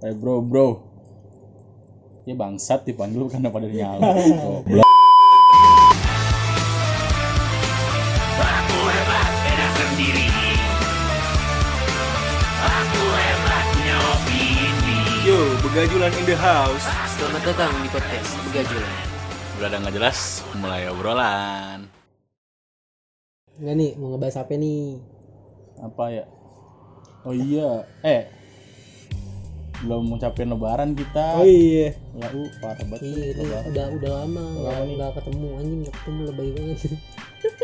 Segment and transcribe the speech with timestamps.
[0.00, 0.68] Eh bro bro.
[2.24, 4.00] Ya bangsat dipanggil karena pada nyala.
[4.40, 4.88] Goblok.
[15.20, 16.82] Yo, begajulan in the house.
[17.14, 18.94] Selamat datang di podcast Begajulan.
[19.60, 20.18] Udah ada nggak jelas,
[20.56, 21.84] mulai obrolan.
[23.60, 24.96] Enggak nih, mau ngebahas apa nih?
[25.84, 26.24] Apa ya?
[27.28, 28.32] Oh iya, eh
[29.80, 31.26] belum ngucapin lebaran kita.
[31.36, 31.96] Oh iya.
[32.12, 33.00] Ya u parah banget.
[33.02, 33.64] Iya, itu lebaran.
[33.66, 34.94] udah udah lama nggak Lama nih.
[34.94, 36.78] nggak ketemu anjing nggak ketemu lebay banget.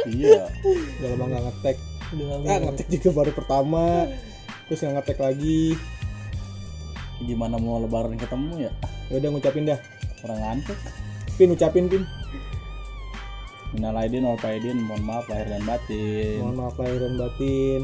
[0.06, 0.40] Iya.
[0.96, 2.44] udah lama nggak ngetek udah lama.
[2.46, 3.84] ah ngetek juga baru pertama
[4.64, 5.62] terus nggak ngetek lagi
[7.18, 8.72] Gimana mau lebaran ketemu ya?
[9.08, 9.80] ya udah ngucapin dah
[10.18, 10.76] Kurang ngantuk.
[11.34, 12.04] pin ucapin pin
[13.68, 16.38] Minal aidin wal faidin, mohon maaf lahir dan batin.
[16.38, 17.80] mohon maaf lahir dan batin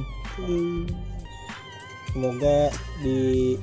[2.08, 2.68] semoga
[3.00, 3.56] di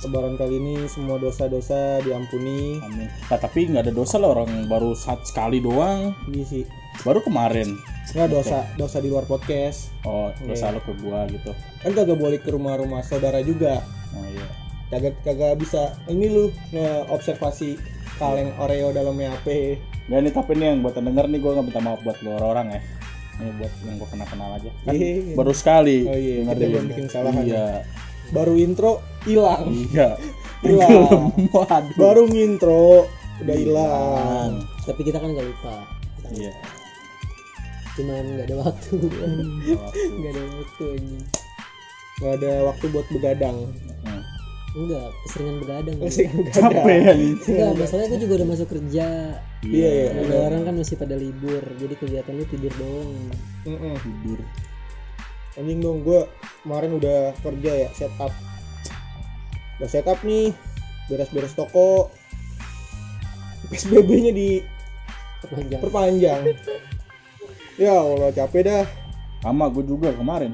[0.00, 3.10] lebaran kali ini semua dosa-dosa diampuni Amin.
[3.24, 6.14] Nah, tapi nggak ada dosa lah orang baru saat sekali doang.
[6.28, 6.64] iya sih
[7.00, 7.78] Baru kemarin.
[8.08, 10.74] nggak dosa dosa di luar podcast Oh, dosa Iya.
[10.74, 11.50] lo ke gua gitu.
[11.78, 14.46] kan kagak boleh ke rumah-rumah saudara juga Oh iya.
[14.88, 17.76] kagak kagak bisa ini lu nge-observasi
[18.16, 19.76] kaleng oreo dalamnya apa
[20.08, 22.72] Gak nih tapi nih yang buat denger nih gue nggak minta maaf buat lo orang
[22.72, 22.80] ya.
[23.38, 24.70] Ini buat yang gue kenal kenal aja.
[24.82, 25.36] Kan Iya.
[25.36, 25.98] baru sekali.
[26.02, 27.44] Oh iya, kita belum bikin kesalahan.
[27.44, 27.66] Iya.
[28.30, 30.16] Baru intro hilang Iya.
[30.66, 31.94] hilang Waduh.
[31.94, 33.06] baru ngintro
[33.38, 34.50] udah hilang
[34.82, 35.74] Tapi kita kan nggak lupa.
[36.32, 36.50] Iya.
[37.94, 38.94] Cuman nggak ada waktu.
[40.18, 41.24] Nggak ada waktu anjing.
[42.18, 43.58] nggak ada waktu buat begadang.
[44.68, 45.96] Enggak, keseringan begadang.
[46.52, 47.32] Capek ya nih.
[47.40, 49.06] Enggak, masalahnya gue juga udah masuk kerja.
[49.64, 50.08] Iya, iya.
[50.22, 53.12] Ada orang kan masih pada libur, jadi kegiatan lu tidur doang.
[53.64, 54.38] Tidur.
[55.58, 56.22] Anjing dong gue
[56.62, 58.30] kemarin udah kerja ya setup
[59.78, 60.54] udah setup nih
[61.10, 62.08] beres-beres toko
[63.68, 64.32] PSBB nya
[65.38, 65.70] Perpanjang.
[65.82, 66.40] diperpanjang
[67.76, 68.84] ya Allah capek dah
[69.38, 70.50] Sama gue juga kemarin.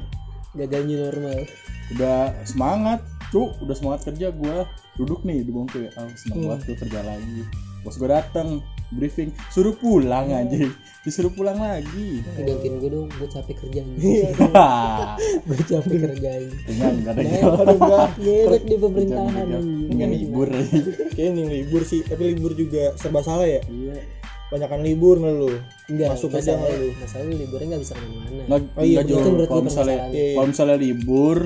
[0.52, 1.48] Gagal new normal.
[1.96, 3.00] Udah semangat.
[3.32, 4.56] Cuk, udah semangat kerja gue.
[5.00, 5.90] Duduk nih di bangku ya.
[5.96, 6.48] Oh, seneng Hmm.
[6.52, 7.40] banget gue kerja lagi.
[7.80, 9.30] Bos gue datang briefing.
[9.48, 10.68] Suruh pulang aja
[11.04, 12.24] disuruh pulang lagi.
[12.34, 14.32] Gantiin gue dong, gue capek kerja Iya.
[15.46, 16.28] gue capek kerja
[16.64, 19.60] enggak enggak ada Nah, jalan aduh enggak Ngewek di pemerintahan enggak
[20.08, 20.12] anjing.
[20.16, 20.48] libur.
[21.16, 23.60] kayaknya nih libur sih tapi libur juga serba salah ya.
[23.68, 24.00] Iya.
[24.48, 25.52] Banyakan libur nggak lu?
[25.92, 26.88] Enggak, Masuk aja nggak lu?
[26.96, 28.42] masalah lu liburnya nggak bisa ke mana-mana.
[28.48, 29.00] nggak Oh iya,
[29.44, 29.98] kalau misalnya.
[30.08, 30.34] Iya, iya.
[30.36, 31.36] kalau misalnya libur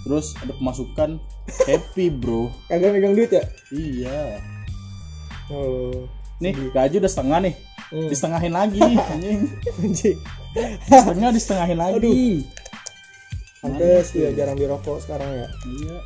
[0.00, 1.10] terus ada pemasukan
[1.70, 2.50] happy bro.
[2.66, 3.44] Kagak megang duit ya?
[3.70, 4.42] Iya.
[5.54, 6.10] Oh
[6.40, 7.54] nih gaji udah setengah nih.
[7.90, 8.06] Hmm.
[8.06, 8.80] disetengahin lagi
[9.12, 9.40] anjing.
[9.82, 10.18] Anjing.
[10.86, 12.46] Setengah disetengahin lagi.
[13.60, 15.46] Pantes tuh ya jarang dirokok sekarang ya.
[15.68, 15.96] Iya.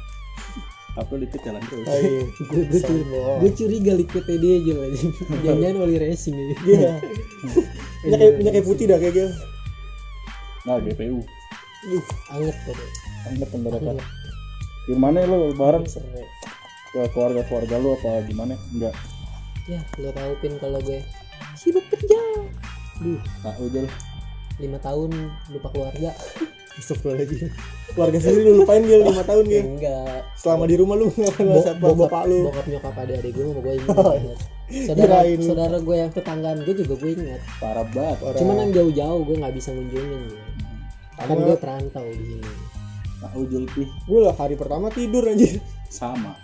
[0.95, 1.87] Tapi dikit jalan terus.
[1.87, 2.22] Oh, iya.
[2.50, 3.39] gue gue curi, Sombong.
[3.43, 5.12] gue curiga liquidnya dia aja anjing.
[5.47, 6.56] Jangan oli racing aja.
[6.66, 6.93] Iya.
[8.05, 9.31] Minyak kayak minyak kayak putih dah kayak gitu.
[10.65, 11.21] nah GPU
[12.33, 12.72] Anget kok.
[13.28, 14.01] anget tenggorokan
[14.89, 15.84] gimana lo lebaran?
[15.84, 18.56] Ke keluarga keluarga lu apa gimana?
[18.72, 18.97] Enggak
[19.64, 21.00] Ya, lo tau pin kalau gue
[21.54, 22.20] sibuk kerja.
[22.97, 23.88] Duh, nah udah
[24.56, 25.10] lima tahun
[25.48, 26.12] lupa keluarga.
[26.75, 27.48] Astagfirullahaladzim.
[27.88, 29.64] Keluarga sendiri lu lupain Gil 5 tahun Gil.
[29.72, 30.20] Enggak.
[30.34, 32.38] Selama di rumah lu enggak kenal Bo- siapa bapak lu.
[32.44, 33.94] bokap nyokap adik adik gue sama gue ingat.
[33.94, 34.14] Oh,
[34.66, 35.38] saudara Kirain.
[35.41, 37.41] saudara gue yang tetanggaan gue juga gue ingat.
[37.56, 38.36] parah banget Parah.
[38.36, 40.22] Cuman yang jauh-jauh gue nggak bisa ngunjungin.
[41.14, 42.50] Kan Sama- gue perantau di sini.
[43.16, 45.62] nah ujul pih Gue lah hari pertama tidur anjir.
[45.88, 46.34] sama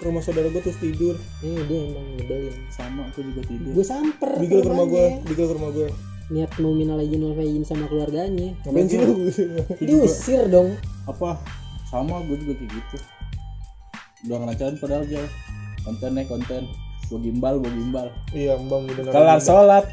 [0.00, 1.14] rumah saudara gue terus tidur.
[1.40, 2.54] Eh dia emang nyebelin.
[2.68, 4.30] sama aku juga tidur Gue samper.
[4.36, 5.88] Bigel ke rumah gue, bigel ke rumah gue.
[6.28, 8.52] Niat mau minal aja nol faizin sama keluarganya.
[8.62, 9.26] Ngapain sih lu?
[9.80, 10.76] Diusir dong.
[11.04, 11.40] apa
[11.86, 12.96] sama gue juga kayak gitu
[14.20, 15.24] udah ngelancarin padahal gue
[15.80, 16.62] konten nih konten
[17.06, 19.08] gue gimbal gue gimbal Iya, Bang bener.
[19.08, 19.88] kelar sholat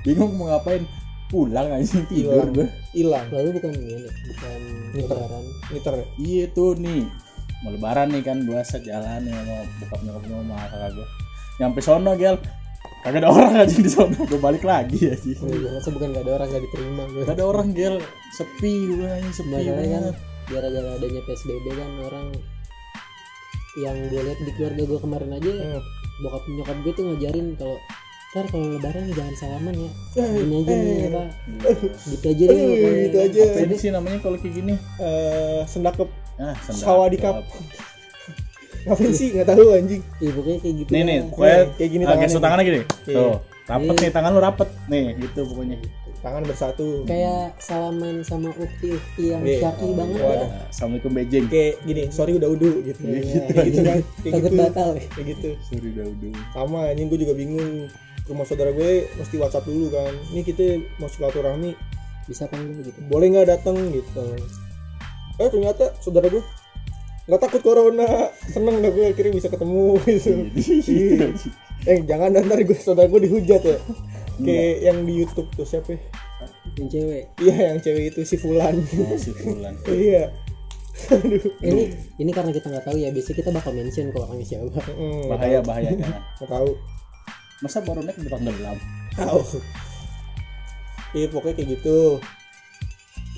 [0.00, 0.88] bingung mau ngapain
[1.28, 2.56] pulang aja tidur Hilang.
[2.56, 3.26] gue Hilang.
[3.28, 3.94] Lalu bukan ini,
[4.26, 4.58] bukan
[4.90, 5.12] Niter.
[5.12, 5.44] lebaran.
[5.68, 6.06] Niter ya.
[6.18, 7.04] iya tuh nih
[7.60, 11.06] mau lebaran nih kan gue set jalan nih sama bokap nyokap gue sama kakak gue
[11.58, 12.36] nyampe sono gel.
[13.00, 14.12] Kagak ada orang aja di sono.
[14.22, 17.22] Gue balik lagi aja Oh, iya, masa bukan gak ada orang gak diterima gue.
[17.22, 17.96] gak ada orang gel.
[18.30, 20.14] Sepi gue aja sepi Masalahnya kan
[20.46, 22.26] gara-gara adanya PSBB kan orang
[23.78, 25.80] yang gue lihat di keluarga gue kemarin aja Hmm.
[26.20, 27.76] bokap nyokap gue tuh ngajarin kalau
[28.30, 29.90] ntar kalau lebaran jangan salaman ya.
[30.16, 31.08] Eh, ini aja nih eh.
[31.08, 31.22] apa
[32.06, 33.40] gitu aja deh Eh, gitu aja.
[33.44, 34.74] apa ini sih namanya kalau kayak gini?
[34.98, 36.08] Eh, sendakep
[36.40, 37.34] ah sendal Sawadikap.
[38.80, 39.28] Ngapain sih?
[39.36, 40.02] Enggak tahu anjing.
[40.24, 43.34] Iya pokoknya kayak gitu nih nih pokoknya kayak gini tangannya gestur tangannya gini tuh
[43.70, 44.02] rapet Iya.
[44.02, 44.68] nih tangan lu rapet.
[44.88, 45.76] Nih gitu pokoknya.
[46.20, 46.88] Tangan bersatu.
[47.08, 49.72] Kayak salaman sama ukti-ukti yang Iya.
[49.72, 50.20] syar'i banget.
[50.20, 51.46] Ya assalamualaikum bejeng.
[51.48, 53.00] Kayak gini sorry udah udu gitu.
[53.04, 53.80] Iya, gitu, gitu.
[53.84, 53.98] kan.
[54.20, 54.60] Kayak takut gitu.
[54.60, 54.88] batal.
[54.96, 55.48] Ya kayak gitu.
[55.64, 57.72] Sorry Daudu sama ini gue juga bingung.
[58.28, 60.12] Rumah saudara gue mesti WhatsApp dulu kan.
[60.32, 60.64] Ini kita
[60.96, 61.72] mau silaturahmi.
[62.28, 63.00] Bisa panggil gitu.
[63.08, 64.24] Boleh nggak datang gitu
[65.40, 66.44] eh ternyata saudara gue
[67.26, 68.28] nggak takut corona.
[68.50, 69.96] Seneng dah gue akhirnya bisa ketemu.
[70.04, 71.26] Gitu
[71.90, 73.78] eh jangan ntar gue saudara gue dihujat ya.
[74.40, 75.96] Kayak yang di YouTube tuh siapa?
[75.96, 76.00] Ya?
[76.78, 77.24] yang cewek.
[77.40, 78.76] Iya yang cewek itu si Fulan.
[78.80, 79.74] Oh, si Fulan.
[79.88, 80.32] Iya.
[81.08, 81.40] Aduh.
[81.64, 81.82] Ini
[82.20, 84.80] ini karena kita nggak tahu ya biasanya kita bakal mention ke orangnya siapa.
[84.92, 86.22] Mm, bahaya bahaya jangan.
[86.40, 86.70] Nggak tahu.
[87.60, 88.78] Masa baru naik udah tenggelam
[89.16, 89.42] tahu.
[91.10, 91.98] Iya pokoknya kayak gitu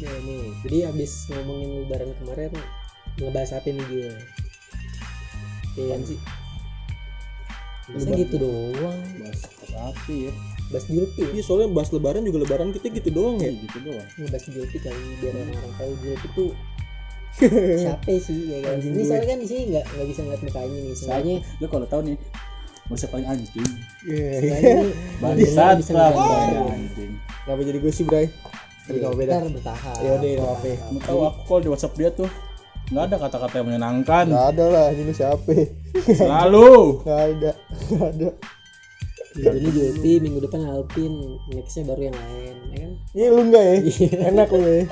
[0.01, 0.45] ya nih.
[0.65, 2.53] Jadi abis ngomongin lebaran kemarin
[3.21, 4.11] ngebahas apa nih gue
[5.73, 6.19] Iya Apaan sih.
[7.93, 9.01] Masa gitu doang?
[9.21, 9.41] bahas
[9.73, 10.33] api ya?
[10.71, 13.51] Bahas Julpi iya soalnya bahas lebaran juga lebaran kita gitu doang ya?
[13.51, 14.09] Iya, gitu doang.
[14.21, 16.51] Ngebahas Julpi kali biar orang-orang tahu Julpi tuh
[17.83, 18.77] siapa sih ya kan?
[18.77, 21.87] Anjing Ini soalnya kan di sini nggak nggak bisa ngeliat mukanya nih Soalnya lu kalau
[21.89, 22.17] tahu nih
[22.93, 23.73] Gak paling anjing.
[24.05, 24.57] Iya, iya.
[24.61, 27.17] ini Bangsat bisa lah anjing.
[27.49, 28.29] Kenapa jadi gue sih Bray
[28.83, 29.33] tapi nggak beda.
[29.39, 30.79] Ntar bertahap Ya udah, nggak.
[30.91, 32.29] Lu tahu aku kalau di WhatsApp dia tuh
[32.93, 34.25] nggak ada kata-kata yang menyenangkan.
[34.29, 35.53] Nggak ada lah ini lu siapa?
[36.03, 36.71] Selalu.
[37.07, 37.51] Nggak ada
[37.93, 38.29] nggak ada.
[39.33, 41.13] Minggu ini Julpi, minggu depan Alpin
[41.57, 42.93] Nextnya baru yang lain ya kan?
[43.17, 44.09] Iya lu nggak ya Iya.
[44.29, 44.85] enak lu ya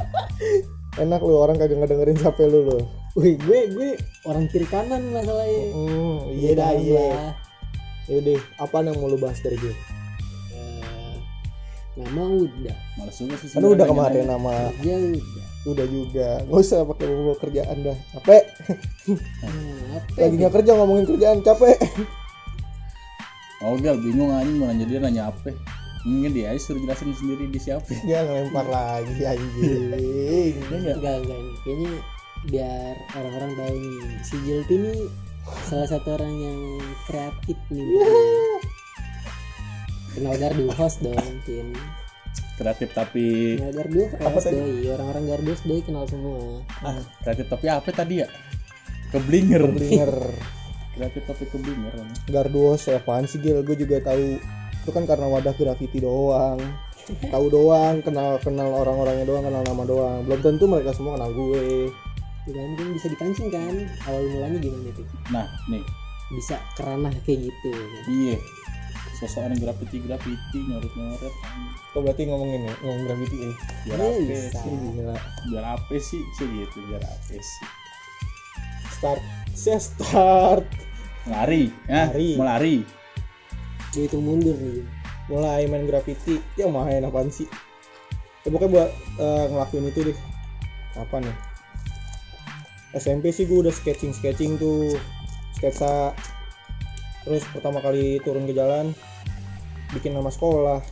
[0.96, 2.78] enak lu orang kagak ngedengerin siapa lu lu.
[3.20, 3.90] Wih gue gue
[4.24, 5.64] orang kiri kanan masalahnya.
[5.76, 7.36] Hmm, iya dah iya.
[8.08, 9.99] yaudah apa yang mau lu bahas dari gue Eh,
[11.98, 12.76] Nama udah.
[12.96, 15.46] Males juga sih kan udah kemarin nama Kerja udah.
[15.66, 16.28] udah juga.
[16.46, 17.96] Nggak usah pakai bawa kerjaan dah.
[18.14, 18.42] Capek.
[19.06, 20.38] Hmm, apa lagi ya?
[20.38, 21.76] nggak kerja ngomongin kerjaan capek.
[23.60, 25.52] Oh gal bingung anjing mau nanya dia nanya apa.
[26.08, 27.92] Mungkin dia aja suruh jelasin sendiri di siapa.
[28.08, 29.92] Dia ngelempar lagi anjing.
[30.00, 30.96] Iya nggak?
[30.96, 31.40] Enggak, enggak.
[31.66, 31.92] Kayaknya
[32.48, 34.00] biar orang-orang tahu nih.
[34.24, 34.94] Si Julpi ini
[35.68, 36.58] salah satu orang yang
[37.04, 37.84] kreatif nih.
[40.10, 41.14] Kenal gardu host dong,
[41.44, 41.70] Tin.
[42.54, 44.54] kreatif tapi Kenal gardu Apa tadi?
[44.54, 44.90] doi.
[44.90, 46.60] Orang-orang gardu host doi kenal semua.
[46.80, 48.28] ah kreatif tapi apa tadi ya
[49.10, 50.12] keblinger blinger
[50.94, 51.94] kreatif tapi keblinger.
[52.26, 54.36] Garduos ya apaan sih Gil gue juga tahu
[54.76, 56.56] itu kan karena wadah graffiti doang
[57.26, 61.88] tahu doang kenal kenal orang-orangnya doang kenal nama doang belum tentu mereka semua kenal gue
[62.46, 63.74] kan kan bisa dipancing kan.
[64.04, 65.06] Awal mulanya gimana tuh?
[65.28, 65.82] nah nih
[66.30, 67.70] Bisa keranah kayak gitu.
[68.08, 68.36] iya
[69.20, 71.34] sosokan graffiti graffiti nyoret nyoret
[71.92, 73.54] kok berarti ngomongin ya ngomong graffiti ini
[73.84, 74.58] biar Iya, apa bisa.
[74.64, 74.72] sih?
[74.96, 75.16] gila.
[75.50, 76.22] Biar apa sih?
[76.38, 77.66] Sih gitu biar apa sih?
[78.96, 79.20] Start.
[79.52, 80.64] Saya start.
[81.28, 82.08] Lari ya?
[82.08, 82.30] Lari.
[82.36, 82.76] mau lari?
[83.92, 84.84] Itu mundur nih.
[85.28, 86.40] mulai main graffiti.
[86.56, 87.46] Ya main apaan sih?
[88.42, 90.18] Ya pokoknya buat eh, ngelakuin itu deh.
[90.96, 91.34] Kapan ya?
[92.96, 94.96] SMP sih gue udah sketching sketching tuh.
[95.54, 96.16] Sketsa
[97.30, 98.90] terus pertama kali turun ke jalan
[99.94, 100.82] bikin nama sekolah.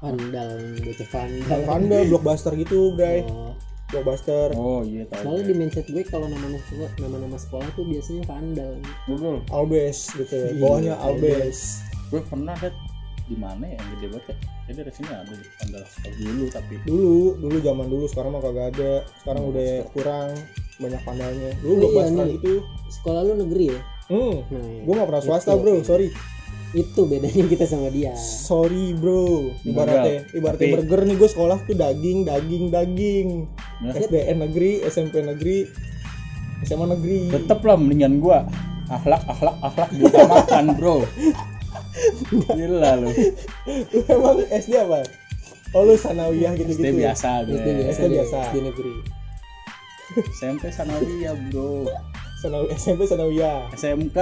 [0.00, 1.60] Vandal, bocah vandal.
[1.68, 3.20] Panda blockbuster gitu bray.
[3.28, 3.52] Oh,
[3.92, 4.56] blockbuster.
[4.56, 8.72] Oh iya tahu Soalnya di mindset gue kalau nama-nama sekolah, nama-nama sekolah tuh biasanya vandal.
[9.04, 9.44] Google.
[9.52, 10.48] Albes gitu ya.
[10.48, 11.36] Iya, bawahnya Albes.
[11.36, 11.60] Albes
[12.08, 12.76] gue pernah liat
[13.28, 14.36] di mana ya yang gede banget ya.
[14.62, 18.66] Jadi dari sini ada di sekolah dulu tapi dulu dulu zaman dulu sekarang mah kagak
[18.72, 18.92] ada.
[19.20, 20.30] Sekarang udah kurang
[20.80, 22.36] banyak pandalnya dulu Oh iya, blockbuster nih.
[22.40, 22.54] itu
[22.88, 23.80] Sekolah lu negeri ya?
[24.10, 24.34] Hmm.
[24.50, 24.82] Nah, iya.
[24.82, 25.60] gue gak pernah swasta Itu.
[25.60, 25.74] bro.
[25.84, 26.08] sorry.
[26.72, 28.16] Itu bedanya kita sama dia.
[28.16, 29.52] sorry bro.
[29.60, 33.28] Ibaratnya ibaratnya Tapi- burger nih gue sekolah tuh daging daging daging.
[33.84, 33.90] Ya.
[33.98, 35.68] SDN negeri SMP negeri
[36.64, 37.28] SMA negeri.
[37.28, 38.38] Tetep lah mendingan gue
[38.88, 40.96] akhlak akhlak akhlak diutamakan bro.
[42.56, 43.10] Gila lu.
[43.92, 45.04] Lu emang SD apa?
[45.72, 48.38] Oh lu sanawiyah gitu SD gitu biasa SD biasa, SD biasa.
[48.48, 48.94] SD negeri.
[50.36, 51.88] SMP sanawiyah bro
[52.74, 54.18] SMP sanawiyah SMK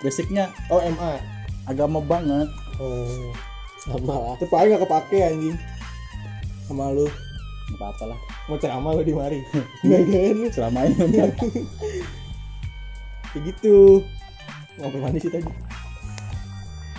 [0.00, 1.20] basicnya oh MA
[1.68, 2.48] agama banget.
[2.80, 3.32] Oh
[3.84, 4.16] Sama.
[4.16, 4.34] Lah.
[4.40, 5.56] itu paling gak kepake anjing.
[6.64, 7.04] Sama lu.
[7.04, 8.18] Nggak apa-apa lah.
[8.48, 9.40] Mau ceramah lu di mari.
[10.56, 10.96] Selama ini
[13.34, 14.00] kayak gitu.
[14.80, 15.44] Ngobrol mana sih tadi?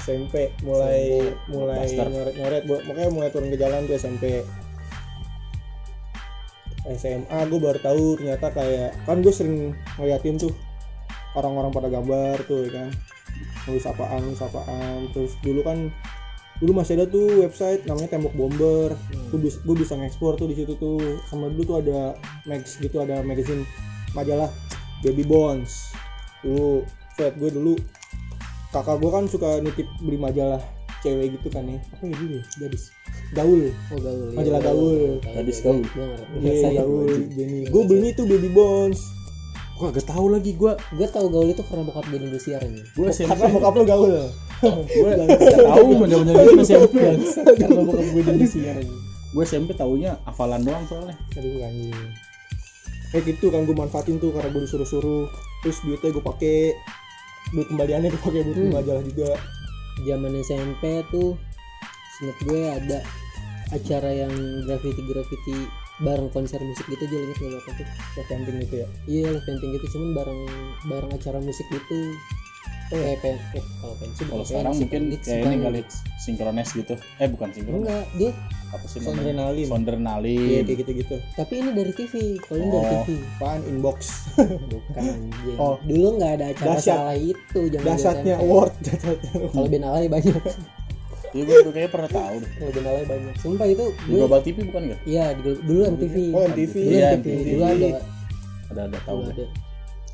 [0.06, 2.08] SMP mulai SMP, mulai Blockbuster.
[2.14, 4.46] nyoret nyoret makanya mulai turun ke jalan tuh SMP
[6.94, 10.54] SMA gue baru tahu ternyata kayak kan gue sering ngeliatin tuh
[11.34, 12.90] orang-orang pada gambar tuh ya kan?
[13.66, 15.90] Nulis apaan nulis apaan terus dulu kan
[16.64, 18.94] dulu masih ada tuh website namanya tembok bomber.
[19.34, 21.20] Gue bisa gue bisa ngekspor tuh di situ tuh.
[21.28, 22.14] Sama dulu tuh ada
[22.46, 23.66] max gitu ada magazine
[24.16, 24.48] majalah
[25.04, 25.92] baby bonds
[26.46, 26.88] dulu
[27.18, 27.74] Fred gue dulu
[28.72, 30.62] kakak gue kan suka nitip beli majalah
[31.06, 31.78] cewek gitu kan ya.
[31.78, 32.44] Apa ya dulu ya?
[32.58, 32.84] gadis.
[33.32, 33.62] Gaul.
[33.94, 35.00] Oh gaul iya, Majalah Gaul.
[35.22, 35.82] Gadis Gaul.
[36.42, 37.10] iya gaul.
[37.32, 37.70] Jenny.
[37.70, 39.02] Gue belinya itu baby bones.
[39.76, 43.12] Gua gak tahu lagi gua gue tau gaul itu karena bokap gue Indosiar nih gua
[43.12, 43.28] SMP.
[43.36, 44.08] karena bokap lo gaul.
[44.88, 46.96] Gua gak tahu zaman itu SMP
[47.60, 49.00] karena bokap gue Indosiar nih
[49.36, 51.12] gue SMP taunya hafalan doang soalnya.
[51.36, 51.92] Aduh anjing.
[53.12, 55.28] Kayak gitu kan gue manfaatin tuh karena gue disuruh-suruh.
[55.60, 56.58] Terus duitnya gue pakai.
[57.52, 58.76] Duit kembaliannya gue pakai buat beli Hmm.
[58.80, 59.36] majalah juga
[60.04, 61.40] zaman SMP tuh
[62.20, 63.00] seinget gue ada
[63.74, 64.34] acara yang
[64.68, 65.56] graffiti graffiti
[66.04, 67.88] bareng konser musik gitu aja inget gak
[68.20, 68.88] buat camping gitu ya?
[69.08, 70.42] Iya live painting gitu cuman bareng
[70.92, 72.00] bareng acara musik gitu
[72.88, 75.82] kayak pen eh, kalau pensi kalau bukan sekarang pensi, mungkin kayak ini kali
[76.18, 76.94] sinkrones gitu.
[77.18, 78.32] Eh bukan sinkrones enggak dia
[78.68, 79.66] apa sih namanya?
[79.66, 80.40] Sondrenalin.
[80.40, 81.16] Iya kayak gitu-gitu.
[81.34, 82.92] Tapi ini dari TV kalau ini dari Oh.
[83.02, 83.98] TV apaan inbox?
[84.72, 85.58] Bukan anjing.
[85.58, 85.76] Oh.
[85.82, 86.96] dulu nggak ada acara Dahsyat.
[86.96, 88.74] salah itu zaman dasarnya award.
[89.52, 90.36] Kalau Benalai banyak.
[91.32, 92.52] Iya gue tuh kayaknya pernah tahu deh.
[92.54, 93.34] Kalau Benalai banyak.
[93.38, 95.00] Sumpah itu di Global TV bukan gak?
[95.04, 97.88] iya di- dulu MTV oh MTV dulu Iya, MTV dulu ada.
[98.66, 99.46] Ada ada tahu dulu ada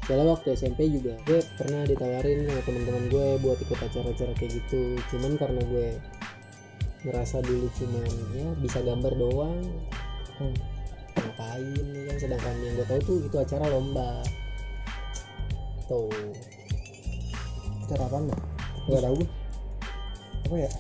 [0.02, 4.82] soalnya waktu SMP juga gue pernah ditawarin sama teman-teman gue buat ikut acara-acara kayak gitu.
[5.08, 5.88] Cuman karena gue
[7.02, 9.62] ngerasa dulu cuman ya bisa gambar doang.
[10.38, 10.56] Hmm,
[11.16, 12.16] ngapain ya kan?
[12.18, 14.26] Sedangkan yang gue tahu tuh itu acara lomba.
[15.86, 16.10] Tuh
[17.86, 18.38] acara apaan ya
[18.84, 19.30] nggak tahu gue.
[20.42, 20.72] Apa ya?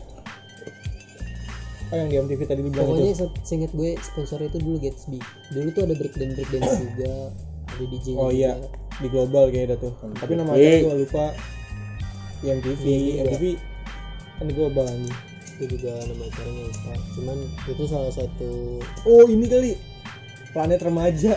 [1.92, 3.20] Oh yang di MTV tadi dibilang pokoknya itu?
[3.20, 5.20] se- seinget gue sponsornya itu dulu Gatsby.
[5.52, 7.14] Dulu tuh ada breakdance breakdance juga
[7.68, 8.32] ada DJ Oh, juga.
[8.32, 8.52] iya.
[9.02, 9.94] Di global kayaknya tuh.
[10.16, 11.26] Tapi nama acara gue lupa.
[12.42, 13.44] Di MTV Iya, MTV
[14.42, 15.14] kan di global anjing
[15.62, 16.94] itu juga nama acaranya lupa.
[17.14, 17.38] Cuman
[17.70, 19.72] itu salah satu oh ini kali.
[20.52, 21.34] Planet remaja.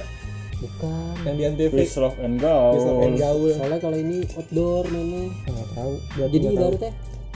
[0.58, 1.14] Bukan.
[1.28, 3.44] Yang di MTV Chris Rock and Chris Rock and Gaul.
[3.44, 5.28] Gaul soalnya kalau ini outdoor mainnya.
[5.44, 5.94] Nggak tahu.
[6.16, 6.56] Berarti jadi tahu.
[6.56, 6.92] ibaratnya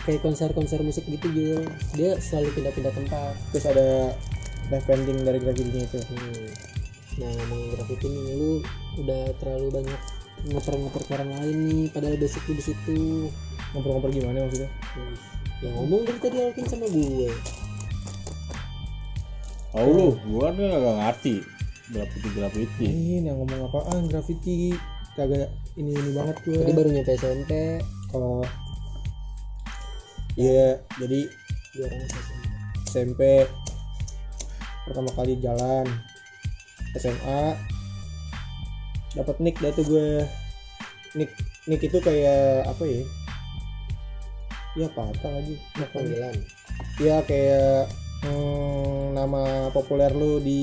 [0.09, 1.63] kayak konser-konser musik gitu Jul.
[1.93, 3.33] Dia selalu pindah-pindah tempat.
[3.53, 3.89] Terus ada
[4.73, 6.01] live painting dari graffiti itu.
[6.09, 6.49] Hmm.
[7.19, 8.53] nah ngomongin graffiti nih lu
[9.03, 10.01] udah terlalu banyak
[10.47, 13.01] ngoper-ngoper ke orang lain nih padahal basic lu di situ.
[13.75, 14.71] Ngoper-ngoper gimana maksudnya?
[14.95, 15.19] Wih,
[15.67, 17.31] yang ngomong dari tadi Alvin sama gue.
[19.69, 21.37] Tahu lu, gua kan gak ngerti.
[21.89, 22.85] Graffiti graffiti.
[22.85, 24.07] ini yang ngomong apaan?
[24.07, 24.77] Graffiti
[25.19, 27.53] kagak ini ini banget gue tadi baru nyampe SMP
[28.15, 28.47] oh
[30.39, 31.27] iya jadi
[31.75, 32.03] dua orang
[32.87, 33.21] SMP
[34.87, 35.91] pertama kali jalan
[36.95, 37.59] SMA
[39.19, 40.09] dapat nick dah tuh gue.
[41.19, 41.35] Nick
[41.67, 43.03] nick itu kayak apa ya?
[44.79, 45.59] Ya patah lagi?
[45.75, 46.35] Nah, panggilan.
[47.03, 47.91] Ya kayak
[48.23, 49.43] hmm, nama
[49.75, 50.63] populer lu di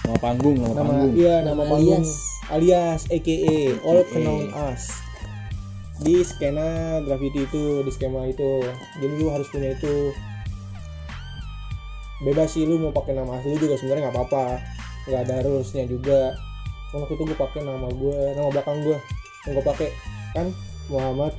[0.00, 1.12] Nama panggung, nama, nama panggung.
[1.14, 2.02] iya nama Nama panggung.
[2.02, 2.10] alias.
[2.50, 4.90] alias AKA all known us
[6.00, 8.64] di skena graffiti itu di skema itu.
[8.98, 10.10] Jadi lu harus punya itu.
[12.24, 14.46] Bebas sih lu mau pakai nama asli juga sebenarnya nggak apa-apa.
[15.08, 16.32] Nggak ada harusnya juga
[16.90, 18.98] Cuma waktu itu gue pakai nama gue nama belakang gue
[19.46, 19.88] yang gue pakai
[20.34, 20.50] kan
[20.90, 21.32] Muhammad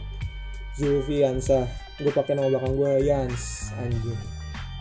[0.80, 1.68] Zulfiansa.
[2.00, 4.16] Gue pakai nama belakang gue Yans anjing.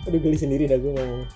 [0.09, 1.27] Udah geli sendiri dah gue ngomong.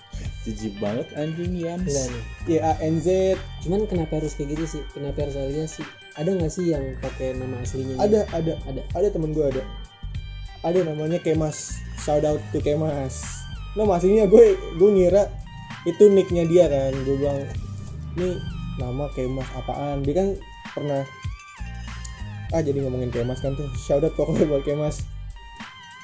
[0.47, 1.85] Jijik banget anjing Yans.
[1.85, 2.23] nih.
[2.47, 3.35] Y A N Z.
[3.61, 4.81] Cuman kenapa harus kayak gitu sih?
[4.95, 5.85] Kenapa harus alias sih?
[6.15, 8.55] Ada nggak sih yang pakai nama aslinya ada ada.
[8.71, 8.81] Ada.
[8.95, 9.61] Ada temen gue ada.
[10.63, 11.75] Ada namanya Kemas.
[11.99, 13.19] Shout out to Kemas.
[13.75, 15.27] Nama aslinya gue gue ngira
[15.83, 16.95] itu nicknya dia kan.
[17.03, 17.43] Gue bilang
[18.15, 20.03] ini nama Kemas apaan?
[20.03, 20.27] Dia kan
[20.75, 21.01] pernah
[22.53, 23.67] ah jadi ngomongin Kemas kan tuh.
[23.79, 25.03] Shout out pokoknya buat Kemas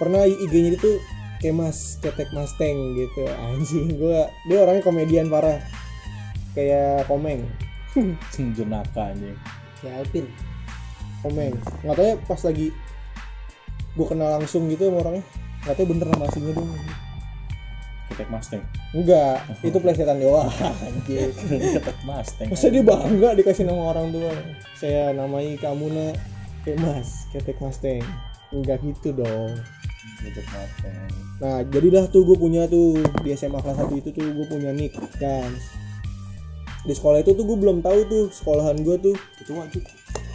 [0.01, 0.97] pernah IG-nya itu
[1.41, 3.25] Kemas ketek Mustang gitu.
[3.29, 5.61] Anjing gue dia orangnya komedian parah.
[6.53, 7.47] Kayak komeng.
[8.57, 9.37] Jenaka anjing.
[9.81, 10.25] ya Alvin.
[11.25, 11.53] Komeng.
[11.85, 12.67] Nggak tahu ya pas lagi
[13.91, 15.23] gue kenal langsung gitu sama orangnya.
[15.65, 16.71] Nggak tahu bener nama aslinya dong
[18.11, 18.63] Ketek Mustang.
[18.91, 20.51] enggak itu plesetan doang
[20.85, 22.47] anjir Ketek Mustang.
[22.51, 24.31] masa dia bangga dikasih nama orang tua
[24.75, 26.15] saya namai kamu nak
[26.67, 28.03] Kemas ketek Mustang
[28.51, 29.55] enggak gitu dong
[30.19, 31.07] Ketek Mustang.
[31.39, 34.93] nah jadilah tuh gue punya tuh di SMA kelas 1 itu tuh gue punya nick
[35.17, 35.49] kan
[36.81, 39.85] di sekolah itu tuh gue belum tahu tuh sekolahan gue tuh Itu wajib.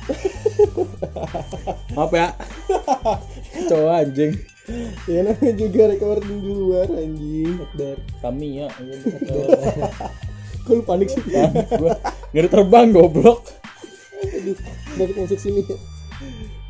[1.98, 2.30] Maaf ya.
[3.70, 4.32] Cowok anjing.
[5.10, 8.68] ya namanya juga recording di luar anjing Akbar Kami ya.
[10.66, 11.94] kok lu panik sih gua
[12.34, 13.46] ngeri terbang goblok.
[14.98, 15.62] Dapat masuk sini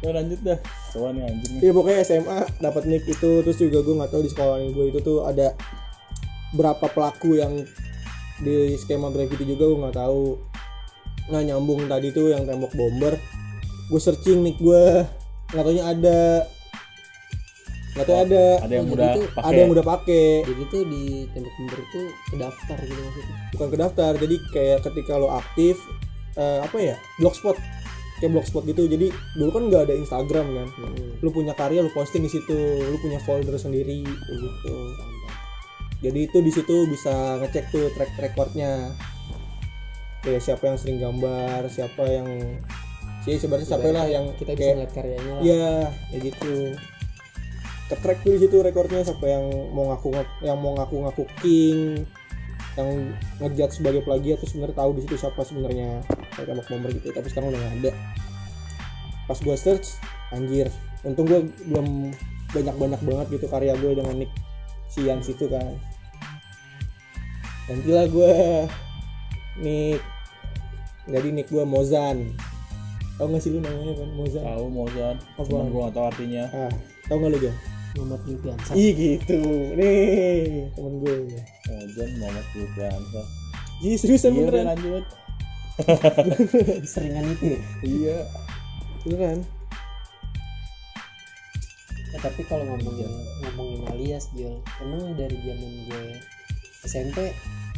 [0.04, 0.58] Ya lanjut dah.
[0.92, 1.60] Cowok nih anjing nih.
[1.64, 5.00] Iya pokoknya SMA dapat nick itu terus juga gue nggak tahu di sekolah gue itu
[5.00, 5.56] tuh ada
[6.52, 7.64] berapa pelaku yang
[8.44, 10.36] di skema graffiti juga gue nggak tahu.
[11.32, 13.16] Nah nyambung tadi tuh yang tembok bomber,
[13.88, 15.08] gue searching nick gue
[15.56, 16.44] nggak taunya ada
[17.96, 19.48] nggak tahu ada ada yang udah itu pakai.
[19.48, 20.28] ada yang udah pakai.
[20.44, 23.36] Jadi tuh di tembok member itu kedaftar gitu maksudnya?
[23.56, 25.80] Bukan ke daftar jadi kayak ketika lo aktif
[26.36, 27.56] eh, apa ya blogspot.
[28.20, 28.84] Kayak blogspot gitu.
[28.84, 29.08] Jadi
[29.40, 30.68] dulu kan nggak ada Instagram kan.
[30.76, 34.76] Hmm, lu punya karya lu posting di situ lu punya folder sendiri gitu.
[36.04, 38.92] Jadi itu di situ bisa ngecek tuh track recordnya.
[40.20, 42.28] Kayak siapa yang sering gambar siapa yang
[43.24, 45.42] sih sebenarnya siapa lah yang kita bisa kayak ngeliat karyanya lah.
[45.42, 45.70] Iya,
[46.12, 46.54] kayak gitu.
[47.86, 50.10] Ke track tuh di situ rekornya siapa yang mau ngaku
[50.42, 52.02] yang mau ngaku-ngaku king,
[52.74, 56.02] yang ngejat sebagai plagiat tuh sebenarnya tahu di situ siapa sebenarnya
[56.34, 57.14] kayak tembok nomor gitu.
[57.14, 57.92] Tapi sekarang udah nggak ada.
[59.30, 59.98] Pas gua search,
[60.34, 60.66] anjir.
[61.06, 62.10] Untung gua belum
[62.50, 64.32] banyak-banyak banget gitu karya gue dengan nick
[64.90, 65.78] si yang situ kan.
[67.70, 68.32] Gantilah gua
[69.62, 70.02] nick
[71.06, 72.34] jadi nick gua Mozan.
[73.16, 74.44] Tau gak sih lu namanya kan Mozan?
[74.44, 75.48] tahu Mozart Apa?
[75.48, 76.72] gue gak tahu artinya Ah,
[77.08, 77.54] tau gak lu Jan?
[77.96, 79.38] Muhammad Yupiansa Ih gitu,
[79.72, 79.96] nih
[80.70, 81.16] temen gue.
[81.66, 83.20] Mozart Muhammad Yupiansa
[83.78, 84.66] Ih seriusan iya beneran?
[84.70, 85.04] lanjut
[86.86, 88.24] seringan itu Iya,
[89.02, 89.38] beneran.
[92.06, 93.10] Ya, tapi kalau ngomongin
[93.42, 96.04] ngomongin alias Jul emang dari zaman gue
[96.82, 97.28] SMP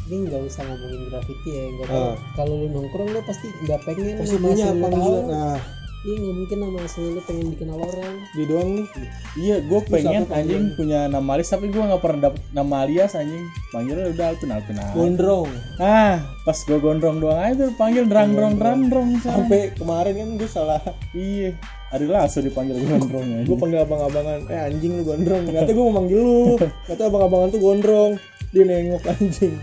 [0.06, 2.14] ini nggak usah ngomongin graffiti ya nggak Ah.
[2.34, 5.14] kalau lu nongkrong lu pasti nggak pengen Pasti punya tahu.
[5.26, 5.58] Nah,
[6.06, 8.86] iya nggak mungkin nama asli lu pengen dikenal orang dia doang nih.
[9.34, 13.42] iya gue pengen anjing punya nama alias tapi gue gak pernah dapet nama alias anjing
[13.74, 15.50] panggilnya udah Alvin aja Gondrong.
[15.82, 20.28] ah pas gue gondrong doang aja tuh panggil drang drong drang drong Sampai kemarin kan
[20.38, 20.80] gue salah.
[21.12, 21.52] iya
[21.88, 24.44] Ari Lasso dipanggil gondrong Gue panggil abang-abangan.
[24.52, 25.48] Eh anjing lu gondrong.
[25.48, 26.60] Ternyata gue mau manggil lu.
[26.84, 28.12] Ternyata abang-abangan tuh gondrong.
[28.52, 29.56] Dia nengok anjing.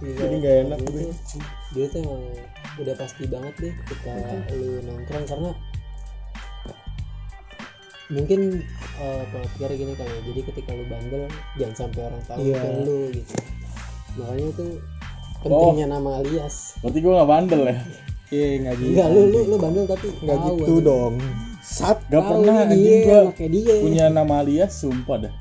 [0.00, 1.14] Jadi nggak enak dulu gue.
[1.76, 2.22] dulu tuh emang
[2.76, 4.12] udah pasti banget deh ketika
[4.52, 5.50] lu nongkrong karena
[8.06, 8.62] mungkin
[8.96, 11.22] eh kalau pikir gini kali ya jadi ketika lu bandel
[11.58, 12.60] jangan sampai orang tahu Iya.
[12.62, 13.34] itu lu gitu
[14.16, 14.66] makanya itu
[15.42, 17.78] pentingnya nama alias berarti gue gak bandel ya
[18.26, 18.88] Iya nggak gitu.
[18.90, 20.86] enggak lu lu lu bandel tapi Nggak gitu aja.
[20.86, 21.14] dong.
[21.62, 21.98] Sat.
[22.06, 25.34] gak Tahu pernah anjing anaknya dia punya nama alias sumpah dah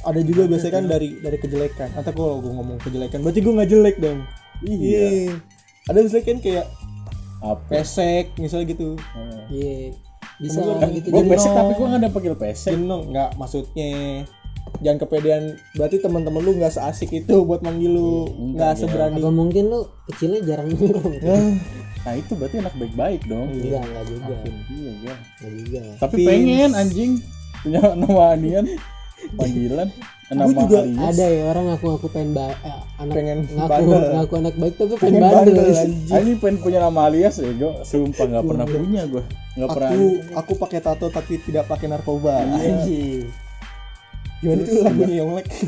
[0.00, 1.92] Ada juga biasanya kan dari dari kejelekan.
[1.92, 4.24] Atau kalau gue ngomong kejelekan, berarti gue nggak jelek dong.
[4.64, 5.36] Iya.
[5.92, 6.66] Ada misalnya kan kayak
[7.40, 8.96] apa pesek misalnya gitu.
[8.96, 9.40] Oh.
[9.52, 9.92] iya
[10.40, 10.58] bisa.
[10.80, 12.72] Kan gitu gue pesek tapi gue gak ada panggil pesek.
[12.74, 13.92] Jenong nggak maksudnya
[14.80, 15.44] jangan kepedean.
[15.76, 18.10] Berarti teman-teman lu nggak seasik itu buat manggil lu.
[18.26, 18.80] Iya, nggak iya.
[18.80, 19.20] seberani.
[19.20, 21.14] Apa mungkin lu kecilnya jarang nongkrong.
[21.20, 21.52] Eh,
[22.08, 23.48] nah itu berarti anak baik-baik dong.
[23.52, 24.34] Enggak enggak juga
[24.72, 25.18] iya enggak
[25.52, 25.80] juga.
[26.00, 27.12] Tapi pengen anjing.
[27.60, 28.66] Punya nama anian.
[29.38, 29.92] Panggilan
[30.30, 30.78] nama juga
[31.10, 34.02] ada ya orang ngaku ngaku pengen ba eh, anak pengen ngaku bandel.
[34.14, 35.76] ngaku anak baik tapi pengen, pengen bandel, bandel
[36.14, 36.38] anjing.
[36.38, 39.22] pengen punya nama alias ya gue sumpah nggak pernah punya gue
[39.58, 39.90] nggak pernah.
[39.90, 40.06] aku
[40.38, 42.46] aku pakai tato tapi tidak pakai narkoba.
[42.46, 42.78] Iya.
[42.78, 43.22] anjing.
[44.40, 45.46] Gimana tuh lagunya Yonglek?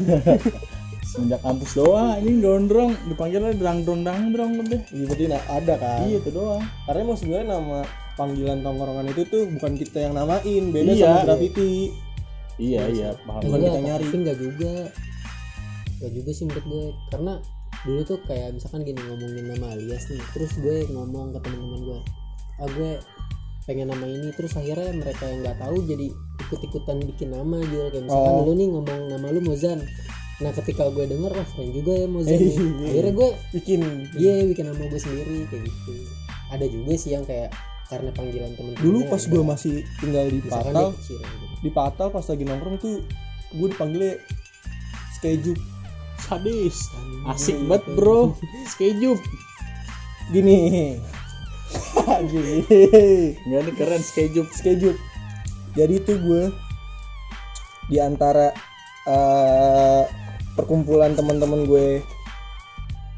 [1.12, 5.74] semenjak kampus doang anjing gondrong dipanggilnya drang drong drang drong deh Iya, berarti nah, ada
[5.76, 5.98] kan?
[6.08, 6.64] Iya itu doang.
[6.88, 7.78] Karena emang sebenarnya nama
[8.16, 11.04] panggilan tongkrongan itu tuh bukan kita yang namain beda Iya.
[11.04, 11.92] sama graffiti
[12.62, 14.04] iya iya paham Bukan kita nyari.
[14.04, 14.72] tapi enggak juga
[15.92, 17.32] enggak juga sih menurut gue karena
[17.82, 22.00] dulu tuh kayak misalkan gini ngomongin nama alias nih terus gue ngomong ke teman-teman gue
[22.56, 22.90] ah gue
[23.62, 26.06] pengen nama ini terus akhirnya mereka yang nggak tahu jadi
[26.42, 28.44] ikut-ikutan bikin nama juga kayak misalkan Oh.
[28.44, 29.78] lu nih ngomong nama lu Mozan
[30.38, 32.54] nah ketika gue denger wah keren juga ya Mozan Eh, nih.
[32.60, 32.86] iya.
[32.88, 33.80] akhirnya gue bikin
[34.16, 35.92] iya bikin nama gue sendiri kayak gitu
[36.48, 37.50] ada juga sih yang kayak
[37.92, 41.44] karena panggilan temen-temen dulu pas gue masih tinggal di misalkan Patal kecil gitu.
[41.60, 42.94] di Patal pas lagi nongkrong tuh
[43.52, 44.14] gue dipanggilnya
[45.20, 45.58] Skejuk
[46.22, 46.76] sadis.
[47.26, 47.94] Asik Iya, banget gitu.
[47.98, 48.20] bro.
[48.66, 49.18] Skejup.
[50.30, 50.58] Gini.
[52.30, 52.56] Gini.
[53.46, 54.46] Nggak nih keren skejup.
[54.50, 54.96] Skejuk
[55.72, 56.52] jadi itu gue
[57.88, 58.52] di antara
[59.08, 60.02] eh,
[60.52, 62.04] perkumpulan teman-teman gue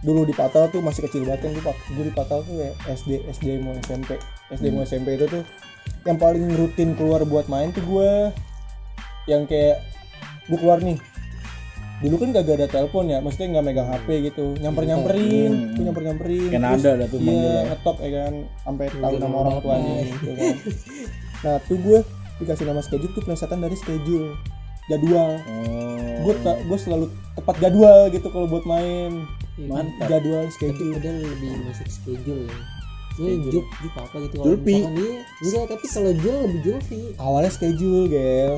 [0.04, 3.58] dulu di Patal tuh masih kecil banget kan gue di Patal tuh ya SD SD
[3.58, 4.14] mau SMP
[4.54, 5.42] SD mau SMP itu tuh
[6.04, 8.10] yang paling rutin keluar buat main tuh gue
[9.26, 9.80] yang kayak
[10.46, 11.00] gue keluar nih.
[11.94, 14.52] Dulu kan gak ada telepon ya maksudnya nggak megang HP gitu.
[14.58, 15.72] Nyamper nyamperin Hmm.
[15.72, 19.36] tuh nyamper nyamperin Kayak nada dah tuh iya ngetop ya kan sampai tahu Manggil nama
[19.38, 19.64] orang bapak.
[19.64, 20.54] tuanya gitu kan.
[21.40, 21.98] Nah tuh gue
[22.34, 24.36] dikasih nama schedule tuh plesetan dari schedule
[24.84, 25.40] jadwal.
[25.40, 26.14] Oh.
[26.22, 29.24] Gue gue selalu tepat jadwal gitu kalau buat main.
[29.54, 30.92] Iya, mantap jadwal tapi schedule.
[30.98, 32.56] padahal lebih masuk schedule ya
[33.14, 33.52] ini Schedule.
[33.54, 34.74] jup jup apa gitu kalau Julpi.
[34.74, 38.54] misalkan iya enggak tapi kalau jul lebih julpi awalnya schedule gel.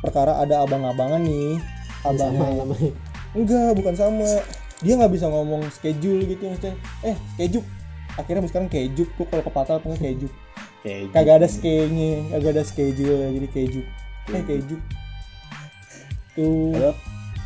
[0.00, 1.60] Perkara ada abang-abangan nih.
[2.00, 2.90] Abang sama namanya
[3.36, 4.30] enggak bukan sama.
[4.80, 6.74] Dia nggak bisa ngomong schedule gitu maksudnya.
[7.04, 7.64] Eh kejuk.
[8.16, 9.08] Akhirnya sekarang kejuk.
[9.18, 10.32] Kok kalau ke patal pengen kejuk.
[10.80, 13.86] Kayak kagak ada ske nya kagak ada schedule jadi kejuk.
[14.32, 14.76] Eh keju
[16.40, 16.72] tuh.
[16.72, 16.94] Kalau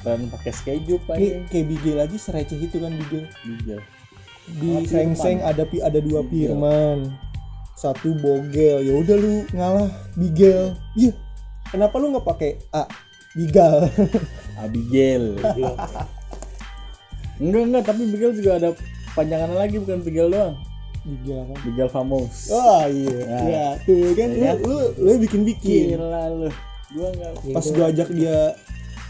[0.04, 1.16] keren pakai skejuk pak.
[1.50, 3.24] Kayak bigel aja sereceh itu kan bigel.
[3.42, 3.80] Bigel.
[4.46, 6.52] Di seng-seng ada pi ada dua Bigel.
[6.52, 7.08] firman
[7.74, 11.10] satu bogel ya udah lu ngalah bigel iya
[11.66, 12.84] kenapa lu nggak pakai a
[13.32, 13.88] bigal
[14.56, 15.36] Abigail.
[17.36, 18.68] enggak enggak tapi Bigel juga ada
[19.12, 20.54] panjangan lagi bukan Bigel doang.
[21.04, 22.48] bigel apa Bigel Famos.
[22.48, 23.44] oh iya Nah.
[23.44, 24.52] ya tuh kan Ya.
[24.54, 26.48] lu lu, lu bikin bikin Gila lu.
[26.94, 28.38] Gua enggak pas gua- gua ajak dia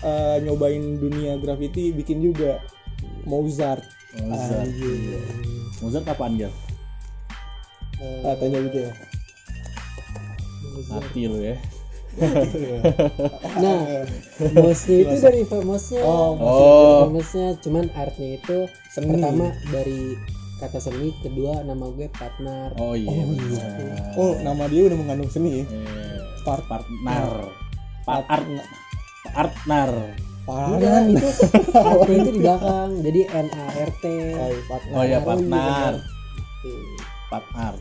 [0.00, 2.58] uh, nyobain dunia graffiti bikin juga
[3.22, 3.84] Mozart
[4.20, 4.62] Mozart.
[4.62, 5.20] Anjir.
[5.80, 6.52] Mozart apaan Gel?
[7.96, 8.92] eh, katanya gitu ya
[10.86, 11.56] Mati lu ya.
[13.56, 13.78] nah
[14.38, 16.98] famosnya itu dari famosnya Oh, Oh.
[17.06, 19.10] famosnya cuman artnya itu Seni.
[19.12, 20.14] pertama dari
[20.56, 23.10] kata seni kedua nama gue partner Oh iya.
[23.10, 23.64] Oh, iya.
[24.14, 27.50] oh nama dia udah mengandung seni ya Eh, Part- partner.
[28.04, 28.26] Part
[29.24, 29.90] partner.
[30.44, 31.28] Enggak, itu
[31.72, 32.90] artnya itu di belakang.
[33.00, 34.04] Jadi N A R T.
[34.04, 34.92] Oh, iya, partner.
[34.92, 35.92] Oh iya, partner.
[35.96, 36.72] Oke.
[37.32, 37.74] Partner.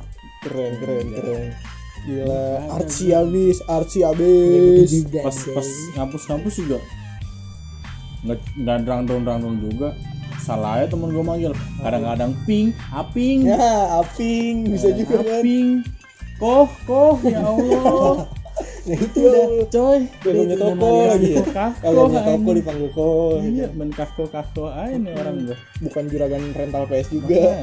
[0.43, 1.19] keren keren Iya.
[1.19, 1.45] keren.
[2.03, 2.47] Gila.
[2.75, 6.77] Artsy abis artsy Ya, abis Pas pas ngampus-ngampus juga.
[8.27, 9.95] Nggak nggak drang-drang juga.
[10.43, 11.55] Salah ya temen gue manggil.
[11.79, 13.47] Kadang-kadang ping aping.
[13.47, 15.39] Ya aping bisa juga kan.
[15.39, 15.79] aping.
[16.43, 18.27] Koh koh ya Allah
[18.83, 19.45] nah itu udah.
[19.47, 24.23] Udah coy Begonya toko nama lagi ya kafko Kagaknya toko dipanggil kok iya main kafko
[24.27, 27.43] kafko aja nih orang gue bukan juragan rental PS juga.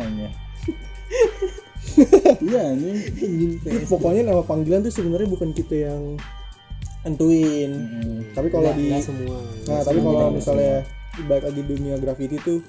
[2.41, 2.93] Iya ini
[3.67, 6.15] Ih, pokoknya nama panggilan tuh sebenarnya bukan kita yang
[7.03, 7.73] entuin
[8.37, 9.41] tapi kalau di semua.
[9.67, 10.85] Nah tapi kalau misalnya
[11.27, 12.63] balik lagi dunia graffiti tuh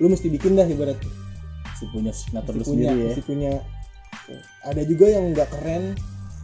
[0.00, 0.96] lu mesti bikin dah ibarat.
[1.76, 3.10] Si punya signature lu mesti punya sendiri ya.
[3.10, 3.52] mesti punya.
[4.68, 5.82] Ada juga yang nggak keren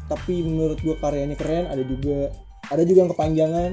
[0.06, 2.30] tapi menurut gua karyanya keren ada juga
[2.70, 3.70] ada juga yang kepanjangan.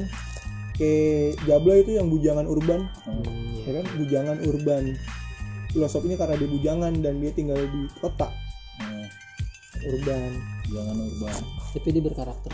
[0.73, 2.89] Kayak Jabla itu yang bujangan urban.
[3.05, 3.21] Oh,
[3.61, 3.85] ya kan?
[3.93, 4.97] Bujangan urban.
[5.69, 8.29] Filosofinya karena dia bujangan dan dia tinggal di kota.
[8.81, 9.05] Oh,
[9.93, 10.31] urban.
[10.73, 11.35] Jangan urban.
[11.77, 12.53] Tapi dia berkarakter.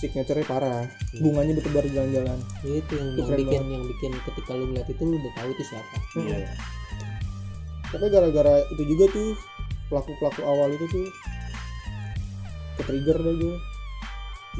[0.00, 0.84] Signature parah.
[1.20, 2.38] Bunganya bertebar di jalan-jalan.
[2.60, 3.72] Itu yang, Itu yang bikin banget.
[3.72, 5.96] yang bikin ketika lu ngeliat itu lu udah tahu itu siapa.
[6.20, 6.38] Iya.
[7.90, 9.28] Tapi gara-gara itu juga tuh
[9.88, 11.06] pelaku-pelaku awal itu tuh
[12.80, 13.56] ke trigger deh gue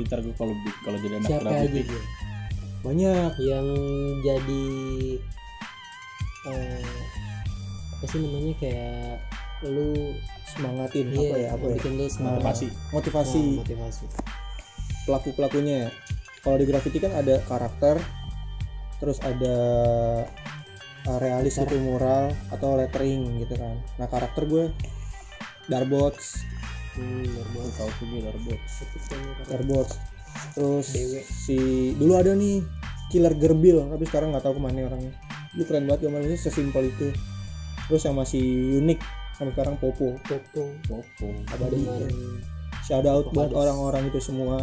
[0.06, 0.54] ntar gue kalau
[0.86, 2.02] kalau jadi anak siapa aja dia?
[2.80, 3.66] Banyak yang
[4.24, 4.66] jadi
[6.48, 6.84] eh,
[8.00, 9.20] apa sih namanya kayak
[9.68, 10.16] lu
[10.48, 11.74] semangatin iya, apa ya apa ya?
[11.76, 12.40] bikin lu semangat.
[12.40, 12.66] Motivasi.
[12.96, 14.04] Motivasi Nah, motivasi.
[15.04, 15.78] Pelaku pelakunya
[16.40, 18.00] kalau di graffiti kan ada karakter
[19.00, 19.56] terus ada
[21.08, 23.76] uh, realis itu mural atau lettering gitu kan.
[24.00, 24.64] Nah karakter gue
[25.68, 26.40] darbots
[26.96, 27.22] hmm,
[27.54, 29.94] Lu tahu tuh kayaknya karena- darbots
[30.54, 31.20] terus Dewe.
[31.26, 31.56] si
[31.98, 32.62] dulu ada nih
[33.10, 35.12] killer gerbil tapi sekarang nggak tahu ke mana orangnya.
[35.50, 37.10] Itu keren banget gambarnya sesimpel itu.
[37.90, 38.42] Terus yang masih
[38.78, 38.98] unik
[39.34, 40.14] sampai sekarang popo.
[40.22, 40.62] Popo.
[40.86, 41.26] Popo.
[41.50, 41.82] Abadi
[42.86, 43.58] shout out buat Vokalis.
[43.58, 44.62] orang-orang itu semua.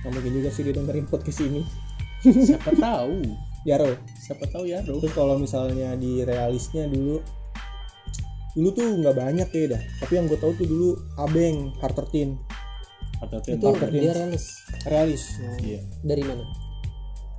[0.00, 1.60] Nggak mungkin juga sih dia dengerin podcast ini.
[2.24, 3.20] Siapa tahu.
[3.68, 3.92] Yaro.
[4.16, 7.20] Siapa tahu ya bro terus kalau misalnya di realisnya dulu
[8.52, 12.34] dulu tuh nggak banyak ya dah tapi yang gue tahu tuh dulu abeng Hartertin
[13.20, 14.44] hati-hati itu ntar dia realis.
[14.88, 15.22] Realis.
[15.38, 15.80] Nah, iya.
[16.00, 16.40] Dari mana?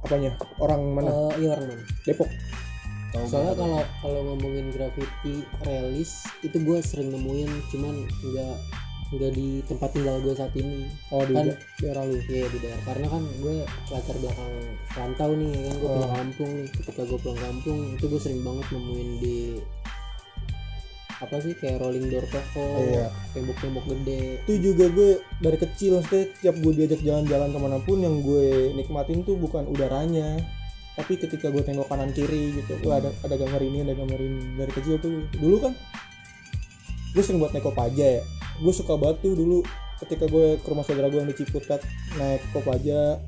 [0.01, 0.37] Apanya?
[0.61, 1.09] Orang mana?
[1.33, 1.83] Eh, iya orang mana?
[2.05, 2.29] Depok.
[3.11, 8.55] Tahu soalnya kalau kalau ngomongin graffiti realis itu gue sering nemuin cuman nggak
[9.11, 10.85] nggak di tempat tinggal gue saat ini.
[11.09, 12.15] Oh di Kan- daerah lu?
[12.23, 12.83] Iya di daerah.
[12.85, 13.55] Karena kan gue
[13.89, 14.53] latar belakang
[14.95, 15.93] rantau nih kan gue Oh.
[15.97, 16.67] pulang kampung nih.
[16.71, 19.35] Ketika gue pulang kampung itu gue sering banget nemuin di
[21.21, 23.13] apa sih kayak rolling door toko Iya.
[23.31, 24.41] tembok-tembok gede.
[24.41, 28.73] Itu juga gue dari kecil maksudnya tiap gue diajak jalan-jalan ke mana pun yang gue
[28.73, 30.41] nikmatin tuh bukan udaranya.
[30.91, 34.39] Tapi ketika gue tengok kanan kiri gitu wah ada ada gambar ini ada gambar ini.
[34.57, 35.73] Dari kecil tuh dulu kan
[37.11, 38.23] gue sering buat naik kopaja ya.
[38.57, 39.61] Gue suka banget tuh dulu
[40.01, 41.85] ketika gue ke rumah saudara gue yang di Ciputat
[42.17, 43.21] naik kopaja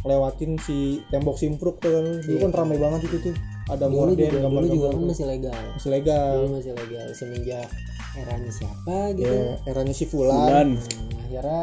[0.00, 2.04] lewatin si tembok simpruk tuh kan.
[2.24, 2.44] Dulu Iya.
[2.48, 3.34] kan ramai banget itu tuh
[3.70, 5.62] ada dulu morden juga dulu juga kan masih legal.
[5.72, 6.30] Masih legal.
[6.34, 7.68] Dulu masih legal semenjak
[8.12, 9.30] eranya siapa gitu.
[9.30, 10.34] Ya eranya si Fulan.
[10.36, 11.62] Bulan Nah, akhirnya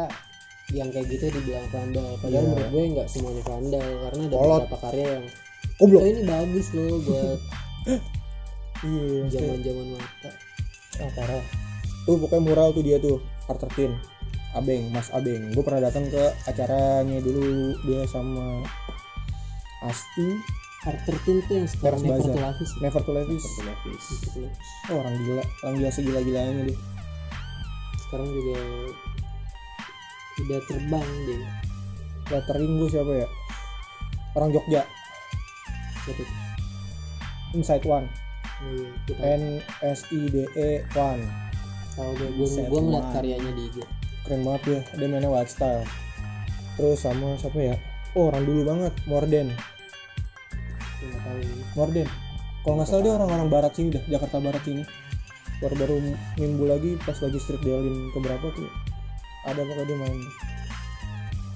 [0.68, 2.08] yang kayak gitu dibilang vandal.
[2.18, 2.50] Padahal Iya.
[2.50, 4.60] menurut gue nggak semuanya vandal karena ada Kolot.
[4.62, 5.24] beberapa karya yang
[5.78, 6.00] goblok.
[6.00, 7.38] Oh ini bagus loh buat
[8.84, 10.30] iya maksudnya- zaman zaman mata.
[10.98, 11.44] Ah parah.
[12.04, 13.92] Tuh pokoknya mural tuh dia tuh Cartertin
[14.50, 15.52] Abeng Mas Abeng.
[15.52, 17.44] Gue pernah datang ke acaranya dulu
[17.84, 18.64] dia sama
[19.78, 20.28] Asti
[20.86, 23.10] Art 13 tuh yang sekarang Never to Lavis Never to
[24.94, 25.44] oh, orang gila.
[25.66, 26.78] Orang gila segila-gilanya dia.
[28.06, 28.56] Sekarang juga
[30.38, 31.42] udah terbang deh
[32.30, 33.28] lettering gue siapa ya?
[34.38, 34.82] Orang Jogja.
[36.06, 36.34] Siapa itu?
[37.58, 38.06] Inside One.
[38.58, 39.42] Oh, iya, N
[39.82, 41.26] S I D E One.
[41.98, 43.78] Tahu gue gue gue ngeliat karyanya di IG
[44.28, 45.88] keren banget ya dia mainnya wild style
[46.76, 47.74] terus sama siapa ya?
[48.14, 48.94] Oh orang dulu banget.
[49.10, 49.50] Morden
[51.06, 51.40] nggak tahu
[51.78, 52.08] Morden
[52.68, 54.84] kalau nggak salah dia orang-orang barat sini dah Jakarta Barat sini.
[55.58, 58.68] Baru-baru minggu lagi pas lagi street dealin keberapa tuh
[59.48, 60.20] ada pokoknya dia main.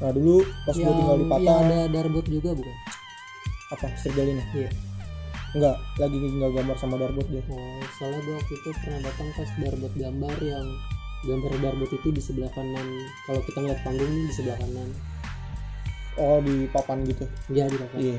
[0.00, 2.76] Nah dulu pas gue tinggal di yang Patah ada darbot juga bukan?
[3.76, 3.87] Apa?
[4.00, 4.70] Street dealinnya Iya.
[5.52, 7.44] enggak lagi tinggal gambar sama darbot dia.
[7.52, 10.66] Oh soalnya gue waktu itu pernah datang pas darbot gambar yang
[11.28, 12.88] gambar darbot itu di sebelah kanan.
[13.28, 14.88] Kalau kita ngeliat panggung nih di sebelah kanan.
[16.16, 17.28] Oh di papan gitu?
[17.52, 18.18] Dia di depan iya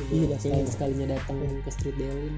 [0.00, 0.70] Iya, sekali kayaknya.
[0.70, 2.34] sekalinya datang ke street dealin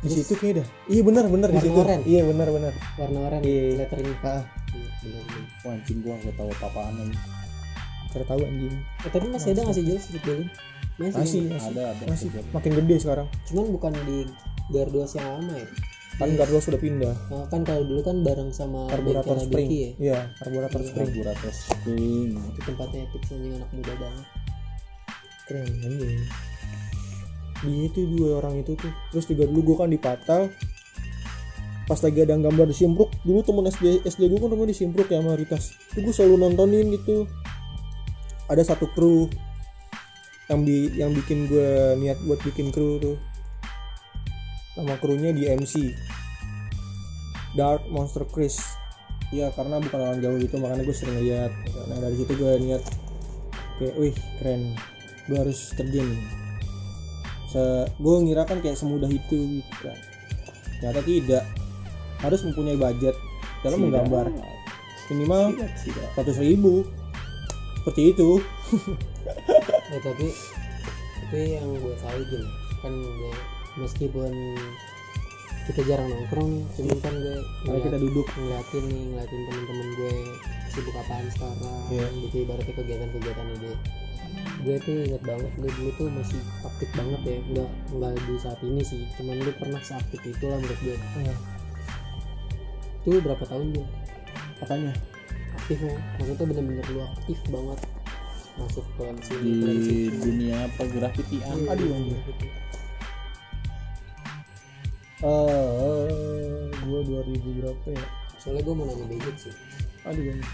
[0.00, 2.04] di situ kayaknya dah iya benar benar di situ oranye.
[2.04, 3.62] iya benar benar warna oranye Iya.
[3.78, 5.44] lettering ah Iya, bener, bener.
[5.60, 7.18] Wah, anjing gua gak tahu apa-apaan lagi.
[8.08, 10.48] cara tahu anjing Eh, tapi masih ada nggak sih Jules street dealin
[10.96, 11.50] masih, masih kan?
[11.50, 12.02] masih Ada ada.
[12.06, 12.40] masih ada.
[12.50, 14.18] makin gede sekarang cuman bukan di
[14.68, 15.68] Garduas yang lama ya
[16.16, 19.90] kan Gardo sudah pindah Nah, kan kalau dulu kan bareng sama karburator bengkel spring ya
[19.98, 22.30] iya karburator spring Karburator spring.
[22.36, 24.26] itu tempatnya epic anjing anak muda banget
[25.44, 26.20] keren anjing
[27.66, 28.92] dia itu dua orang itu tuh.
[29.12, 30.48] Terus juga dulu gue kan di Patal
[31.90, 35.10] pas lagi ada gambar di Simpruk dulu temen SD SD gue kan rumah di Simpruk
[35.10, 37.26] ya mayoritas itu gue selalu nontonin gitu
[38.46, 39.26] ada satu kru
[40.50, 43.16] yang bi yang bikin gue niat buat bikin kru tuh.
[44.74, 45.94] Nama krunya di MC
[47.54, 48.58] Dark Monster Chris.
[49.30, 51.54] Ya karena bukan orang jauh gitu makanya gue sering lihat.
[51.86, 52.82] Nah dari situ gue niat
[53.78, 54.74] kayak wih keren.
[55.30, 56.10] Gue harus terjun
[57.50, 59.98] se gue ngira kan kayak semudah itu gitu kan.
[60.78, 61.44] Ternyata tidak.
[62.20, 63.16] Harus mempunyai budget
[63.60, 63.84] dalam Tidak.
[63.86, 64.26] menggambar.
[65.08, 65.42] Minimal
[66.14, 66.86] seratus ribu.
[67.80, 68.30] Seperti itu.
[69.90, 70.26] Eh tapi
[71.20, 72.48] tapi yang gue tahu gini
[72.80, 73.32] kan gue
[73.76, 74.32] meskipun
[75.62, 78.26] kita jarang nongkrong cuman kan gue karena kita ngeliat- duduk.
[78.34, 80.12] ngeliatin nih ngeliatin temen-temen gue
[80.70, 82.06] sibuk apaan sekarang Iya.
[82.18, 83.70] gitu ibaratnya kegiatan-kegiatan ini
[84.60, 87.36] gue tuh inget banget gue dulu tuh masih aktif banget ya.
[87.48, 90.96] Nggak nggak di saat ini sih cuman lu pernah seaktif itu lah menurut gue.
[90.96, 91.34] Iya.
[93.00, 93.86] tuh berapa tahun gue
[94.60, 94.92] apanya?
[95.56, 97.78] Aktifnya maksudnya bener-bener lu aktif banget.
[98.58, 101.56] Masuk ke sini Di dunia pergrafitian.
[101.64, 102.18] Iya, aduh, anjir.
[102.28, 102.46] gitu.
[105.20, 108.04] eh gue 2000 berapa ya?
[108.36, 109.54] Soalnya gue mau nanya budget sih.
[110.04, 110.44] Aduh anjing.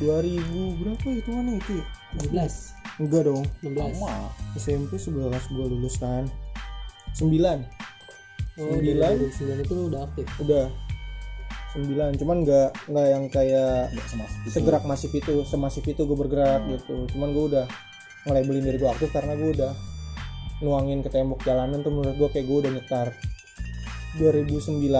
[0.00, 1.86] 2000 berapa hitungannya itu ya?
[2.18, 4.28] 17 enggak dong 16 Sama.
[4.54, 5.16] SMP 11
[5.50, 6.28] gue lulus kan
[7.16, 7.24] 9
[8.60, 9.12] oh dari Sembilan.
[9.16, 10.64] 2009 itu lu udah aktif udah
[11.72, 11.86] 9
[12.16, 14.50] cuman nggak nggak yang kayak Nggak semasif itu.
[14.52, 16.70] segerak masif itu semasif itu gue bergerak Hmm.
[16.72, 17.66] gitu cuman gue udah
[18.20, 19.72] ngelabelin diri gue aktif karena gue udah
[20.60, 23.08] nuangin ke tembok jalanan tuh menurut gue kayak gue udah nyetar
[24.18, 24.92] 2009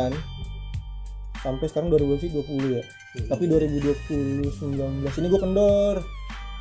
[1.37, 2.41] sampai sekarang 2020
[2.73, 3.27] ya Hmm.
[3.27, 5.99] tapi 2020 19 ini gue kendor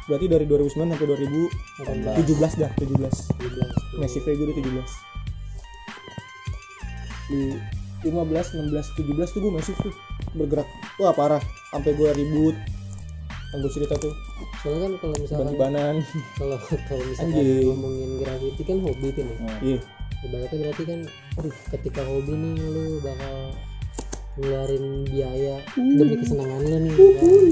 [0.09, 5.09] berarti dari 2009 sampai 2017 dah 17 17 Messi gue udah 17
[7.29, 7.53] di
[8.09, 8.15] 15
[8.57, 9.93] 16 17 tuh gue masih tuh
[10.33, 10.67] bergerak.
[10.97, 11.43] Wah parah.
[11.69, 12.55] Sampai gue ribut.
[13.53, 14.13] Yang gue cerita tuh.
[14.61, 15.95] Soalnya kan kalau misalkan ban-banan
[16.37, 17.65] kalau kalau misalkan Anjing.
[17.67, 19.37] ngomongin graffiti kan hobi tuh nih.
[19.39, 19.79] Nah, iya.
[20.19, 20.99] Ibaratnya berarti kan
[21.39, 23.35] aduh ketika hobi nih lu bakal
[24.39, 25.55] ngeluarin biaya.
[25.75, 27.45] Demi kesenangan lu nih kan?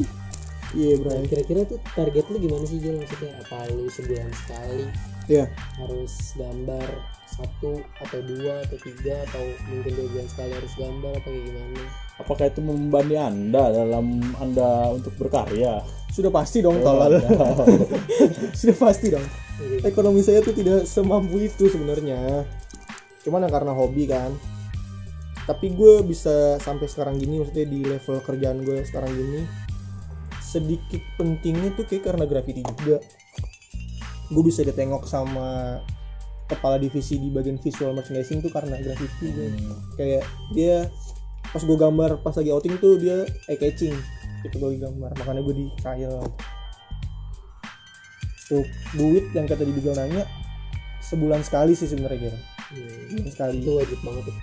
[0.75, 1.15] Iya bro.
[1.15, 4.85] Nah, kira-kira tuh target lu gimana sih Jul maksudnya apa lu sebulan sekali?
[5.27, 5.45] Iya.
[5.79, 6.87] Harus gambar
[7.27, 11.83] satu atau dua atau tiga atau mungkin dua bulan sekali harus gambar apa kayak gimana?
[12.17, 14.07] Apakah itu membebani Anda dalam
[14.41, 15.85] Anda untuk berkarya?
[16.07, 17.21] sudah pasti dong Oh, tolol ada.
[18.57, 19.21] sudah pasti dong.
[19.57, 19.85] Gitu.
[19.85, 22.41] ekonomi saya tuh tidak semampu itu sebenarnya.
[23.21, 24.33] Cuman ya karena hobi kan.
[25.45, 29.45] Tapi gue bisa sampai sekarang gini maksudnya di level kerjaan gue sekarang gini
[30.47, 33.03] sedikit pentingnya tuh kayak karena graffiti juga.
[34.31, 35.79] Gue bisa ditengok sama
[36.47, 39.83] kepala divisi di bagian visual merchandising tuh karena graffiti Hmm.
[39.99, 40.23] kayak
[40.55, 40.87] dia
[41.51, 43.91] pas gue gambar pas lagi outing tuh dia eye catching
[44.47, 46.23] gitu gue gambar makanya gue di trial
[48.47, 48.63] tuh
[48.95, 50.23] duit yang kata di Bigal nanya
[51.03, 53.15] sebulan sekali sih sebenarnya kira Hmm.
[53.15, 53.55] sebulan sekali.
[53.63, 54.35] Itu wajib banget tuh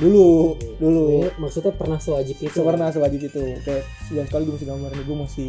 [0.00, 1.04] dulu dulu.
[1.28, 2.58] Maksudnya- maksudnya pernah sewajib itu.
[2.64, 3.42] Pernah sewajib itu.
[3.62, 5.48] Kayak sebulan sekali gue mesti gambar nih gue masih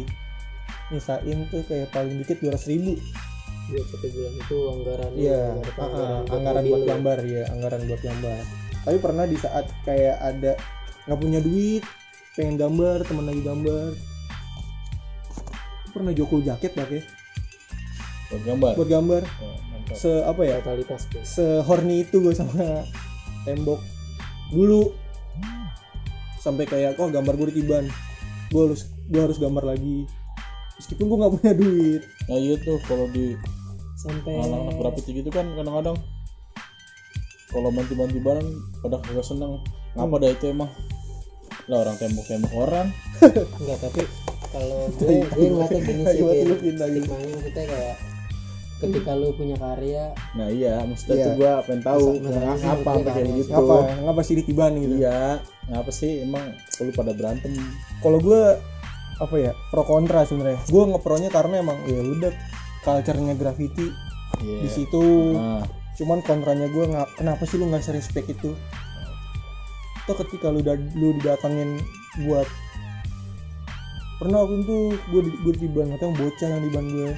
[0.92, 2.92] nyisain tuh kayak paling dikit dua ribu.
[3.72, 7.80] Buat satu bulan itu anggaran Iya, ibaratnya ah, ah, buat anggaran buat gambar ya, anggaran
[7.88, 8.42] buat gambar.
[8.82, 10.52] Tapi pernah di saat kayak ada
[11.08, 11.82] nggak punya duit,
[12.36, 13.88] pengen gambar, temen lagi gambar,
[15.94, 17.00] pernah jokul jaket pakai
[18.28, 18.72] buat gambar?
[18.76, 19.22] Buat gambar.
[19.40, 19.56] Oh,
[19.94, 20.56] se apa ya?
[20.60, 22.84] Totalitas gue sehorny itu gue sama
[23.46, 23.80] tembok
[24.52, 24.92] dulu
[26.38, 27.88] sampai kayak kok gambar gue ditiban?
[28.52, 30.04] Gue harus gue harus gambar lagi.
[30.78, 32.02] Meskipun gue nggak punya duit.
[32.28, 33.34] Nah iya tuh kalau di
[33.96, 35.94] sampai anak-anak graffiti gitu kan kadang-kadang
[37.54, 38.46] kalau main tiban-tibanan
[38.84, 39.62] pada kagak seneng.
[39.96, 40.70] Ngapa dah itu emang?
[41.70, 42.88] Lah orang tembok-tembok orang.
[43.60, 44.02] Enggak tapi
[44.52, 47.96] kalau gue gue ngeliatnya gini sih stigmanya maksudnya kayak
[48.82, 51.24] ketika lu punya karya nah iya maksudnya Iya.
[51.24, 53.50] tuh gua pengen tahu sampai gue kayak karya gitu.
[53.54, 53.76] Ngapa?
[54.02, 54.94] Ngapa sih ditiban gitu?
[54.98, 55.20] Iya
[55.70, 56.10] ngapa sih?
[56.26, 57.52] Emang selalu pada berantem.
[58.02, 58.42] Kalau gue
[59.22, 60.58] apa ya pro kontra sebenarnya.
[60.66, 62.32] Gue ngepronya karena emang ya udah
[62.82, 63.86] culture-nya graffiti
[64.42, 64.58] Iya.
[64.66, 65.38] di situ.
[65.38, 65.62] Nah.
[65.94, 68.50] Cuman kontranya gue nggak kenapa sih lu nggak respect itu?
[70.02, 71.78] Atau ketika lu udah lu didatangin
[72.26, 72.48] buat
[74.18, 74.78] pernah waktu itu
[75.10, 77.10] gue di gue diban katanya bocah yang diban gue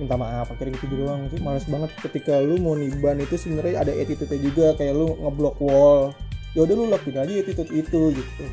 [0.00, 1.28] minta maaf akhirnya gitu doang.
[1.28, 5.60] Sih males banget ketika lu mau niban itu sebenarnya ada attitude juga kayak lu ngeblok
[5.60, 6.16] wall.
[6.56, 8.44] Ya udah lu lakuin aja attitude itu gitu.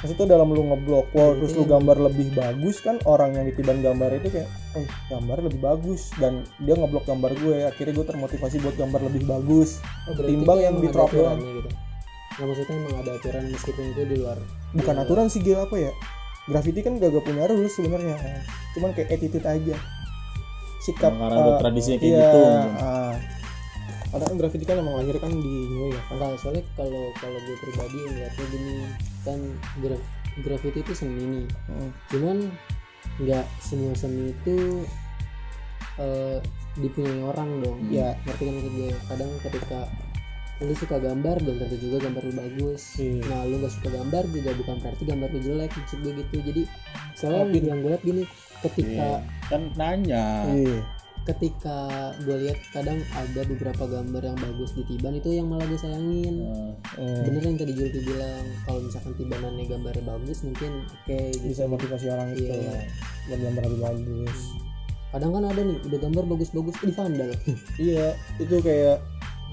[0.00, 4.22] Maksudnya dalam lu ngeblok wall terus lu gambar lebih bagus kan orang yang ditiban gambar
[4.22, 6.14] itu kayak oh gambar lebih bagus.
[6.16, 9.82] Dan dia ngeblok gambar gue akhirnya gue termotivasi buat gambar lebih bagus.
[10.06, 11.42] Oh, Timbang yang di drop doang.
[11.42, 11.70] gitu?
[12.34, 14.38] Nggak maksudnya emang ada aturan meskipun itu di luar
[14.74, 15.92] bukan aturan sih Gil apa ya?
[16.44, 18.20] Graffiti kan gak, gak punya rules sebenarnya.
[18.76, 19.78] Cuman kayak attitude aja
[20.84, 22.40] sikap karena ada eh, tradisinya kayak iya, gitu
[22.76, 23.14] ah.
[24.12, 27.38] karena kan graffiti kan emang lahir kan di New York kan enggak soalnya kalau kalau
[27.40, 28.74] gue pribadi ngeliatnya gini
[29.24, 29.38] kan
[29.80, 30.02] graf
[30.38, 31.90] graffiti itu seni nih Hmm.
[32.12, 32.36] cuman
[33.16, 34.84] nggak semua seni itu
[35.96, 36.38] eh
[36.74, 38.18] dipunyai orang dong Iya.
[38.26, 39.80] ngerti kan gue kadang ketika
[40.62, 43.22] lu suka gambar belum tentu juga gambar lu bagus Iya.
[43.24, 46.62] nah lu gak suka gambar juga bukan berarti gambar lu jelek maksud gue gitu jadi
[47.14, 48.22] soalnya Tapi- yang gue lihat gini
[48.66, 49.46] ketika Iya.
[49.46, 50.24] kan nanya.
[50.50, 50.78] Iya.
[51.24, 51.76] Ketika
[52.20, 56.44] gue lihat kadang ada beberapa gambar yang bagus di tiban itu yang malah gue sayangin.
[56.44, 61.44] Nah, Eh, bener yang tadi Julki bilang kalau misalkan tibanannya gambarnya bagus mungkin oke gitu.
[61.48, 62.76] Bisa motivasi orang itu Iya.
[63.26, 64.38] buat gambar lebih bagus.
[65.08, 67.30] Kadang kan ada nih udah gambar bagus-bagus di vandal
[67.80, 68.98] iya itu kayak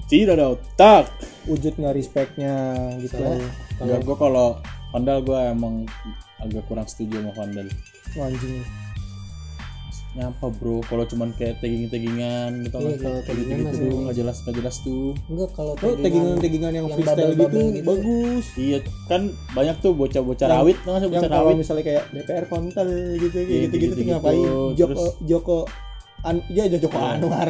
[0.06, 1.04] tidak ada otak.
[1.42, 2.52] Wujud nggak respectnya
[3.00, 3.16] gitu.
[3.16, 3.48] Soalnya
[3.80, 4.48] Enggak, gue kalau
[4.92, 5.88] Vandal gue emang
[6.36, 7.64] agak kurang setuju sama Vandal.
[8.12, 8.60] Anjing
[10.12, 13.80] nyapa bro kalau cuman kayak tagging taggingan gitu Iya, kan kalau kayak gitu gitu masih-
[13.82, 17.58] tuh nggak jelas nggak jelas tuh enggak kalau oh taggingan taggingan yang, yang freestyle gitu,
[17.70, 17.86] gitu.
[17.86, 21.84] bagus iya kan banyak tuh bocah-bocah Yang- rawit nggak sih yang bocah kalau rawit misalnya
[21.86, 24.10] kayak DPR kontel gitu kayak Iya, gitu gitu, gitu-gitu.
[24.10, 24.44] ngapain
[24.74, 25.56] Joko Terus- Joko
[26.22, 27.08] An ya Joko Iya.
[27.16, 27.48] Anwar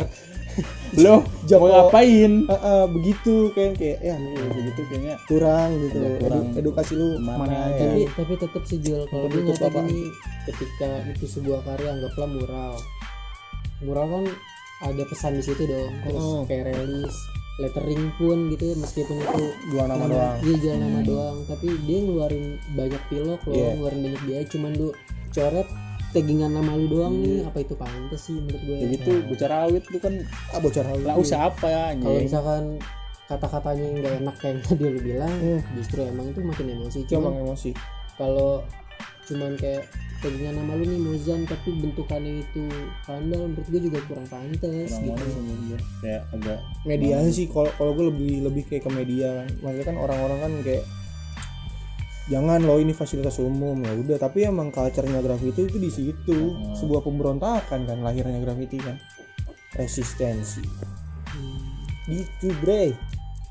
[0.94, 1.14] lo
[1.48, 6.44] Joko- mau ngapain Eh, eh, begitu kayak kayak ya Iya, begitu kayaknya kurang gitu kurang.
[6.46, 7.59] Edu- edukasi lu mana ya?
[7.75, 9.81] ya tapi tapi tetap sih jual kalau gue ngeliatnya apa?
[9.83, 10.07] gini
[10.44, 12.74] ketika itu sebuah karya anggaplah mural.
[13.81, 14.24] Mural kan
[14.83, 16.42] ada pesan di situ dong terus Mm.
[16.44, 17.16] kayak relis
[17.55, 20.37] lettering pun gitu meskipun itu dua nama doang.
[20.40, 21.07] iya jual nama Hmm.
[21.07, 21.37] doang.
[21.46, 23.68] Tapi dia ngeluarin banyak pilok loh Iya.
[23.76, 24.44] ngeluarin banyak biaya.
[24.48, 24.88] Cuman lu
[25.28, 25.68] coret
[26.11, 27.22] taggingan nama lu doang Iya.
[27.22, 28.76] nih apa itu pantas sih menurut gue?
[28.78, 30.14] Kayak gitu bocah rawit tuh kan
[30.50, 32.64] ah bocor hal lah usaha apa ya kalau misalkan
[33.22, 35.61] kata-katanya yang gak enak kayak tadi lu bilang Hmm.
[35.74, 36.98] justru emang itu makin emosi.
[37.11, 37.70] Emang emosi.
[38.12, 38.61] kalau
[39.30, 39.87] cuman kayak
[40.22, 42.64] taggingan nama lu nih Mozan tapi bentukannya itu
[43.02, 45.76] vandal menurut gue juga kurang pantas kurang gitu.
[45.98, 49.48] kayak agak media sih kalau kalau gue lebih lebih kayak ke media kan.
[49.66, 50.85] Maksudnya kan orang-orang kan kayak
[52.30, 53.82] jangan loh ini fasilitas umum.
[53.82, 56.38] Ya udah tapi emang culture-nya graffiti itu di situ.
[56.54, 56.78] Hmm.
[56.78, 58.94] sebuah pemberontakan kan lahirnya graffiti kan.
[59.74, 60.62] Resistensi.
[62.06, 62.94] Gitu bre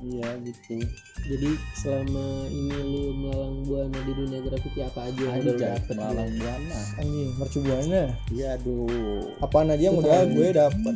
[0.02, 0.82] iya gitu.
[1.30, 5.96] Jadi selama ini lu melalang buana di dunia graffiti apa aja yang udah dapet?
[5.96, 6.10] Nah.
[6.14, 6.80] buana.
[6.98, 9.22] Anjing mercubuana iya aduh.
[9.46, 10.96] Apaan aja yang udah gue dapet.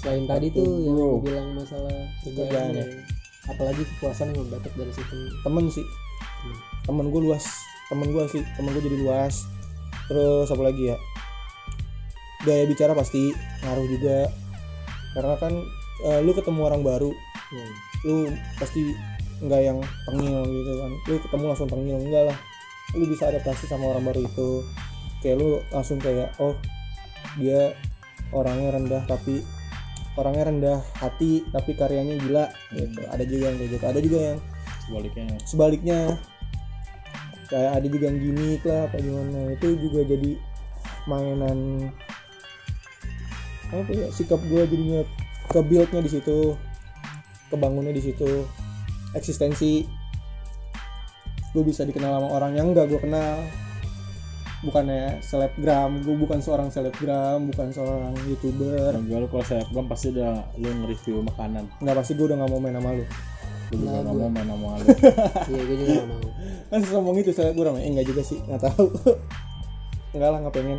[0.00, 1.08] Selain tadi tuh yang bro.
[1.20, 2.84] lu bilang masalah Kerjaan ya.
[3.48, 5.16] apalagi kepuasan yang lu dapet dari situ.
[5.44, 5.86] Temen sih.
[6.88, 7.44] Temen gue luas.
[7.92, 8.42] Temen gue sih.
[8.56, 9.44] Temen gue jadi luas.
[10.08, 10.96] Terus apa lagi ya?
[12.44, 13.32] Gaya bicara pasti
[13.64, 14.18] ngaruh juga.
[15.16, 15.52] Karena kan
[16.04, 17.12] eh, lu ketemu orang baru
[17.54, 17.72] Hmm.
[18.04, 18.16] lu
[18.58, 18.82] pasti
[19.42, 19.78] nggak yang
[20.10, 20.90] tengil gitu kan.
[21.06, 22.38] Lu ketemu langsung tengil enggak lah.
[22.98, 24.50] Lu bisa adaptasi sama orang baru itu.
[25.22, 26.58] Kayak lu langsung kayak oh
[27.38, 27.74] dia
[28.34, 29.42] orangnya rendah tapi
[30.14, 33.00] orangnya rendah hati tapi karyanya gila gitu.
[33.06, 33.84] Ada juga yang kayak gitu.
[33.86, 34.38] Ada juga yang
[34.84, 35.24] sebaliknya.
[35.46, 36.00] sebaliknya.
[37.44, 39.38] Kayak ada juga yang gimmick lah apa gimana.
[39.54, 40.32] Itu juga jadi
[41.04, 41.92] mainan
[43.72, 45.02] apa ya sikap gue jadinya
[45.50, 46.56] ke buildnya di situ
[47.54, 48.44] kebangunnya di situ.
[49.14, 49.86] Eksistensi
[51.54, 53.38] gue bisa dikenal sama orang yang enggak gue kenal.
[54.66, 58.96] Bukannya selebgram gue bukan seorang selebgram bukan seorang youtuber.
[58.96, 61.70] Nah, gue kalau saya kan pasti udah lu nge-review makanan.
[61.78, 63.04] Nggak pasti gue udah nggak mau main sama lu.
[63.70, 64.86] Gue juga nggak mau main sama lu.
[65.54, 66.28] Iya gue juga gak mau.
[66.72, 68.86] Kan ngomong itu saya gue eh nggak juga sih nggak tahu.
[70.14, 70.78] Nggak lah nggak pengen.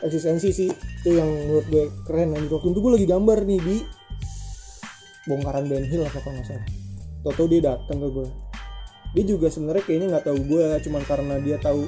[0.00, 2.36] Eksistensi sih itu yang menurut gue keren.
[2.36, 3.76] Anjir waktu itu gue lagi gambar nih di
[5.24, 6.68] bongkaran Ben Hill apa kalau nggak salah.
[7.24, 8.28] Toto dia datang ke gue
[9.14, 11.86] dia juga sebenarnya kayaknya nggak tahu gue cuman karena dia tahu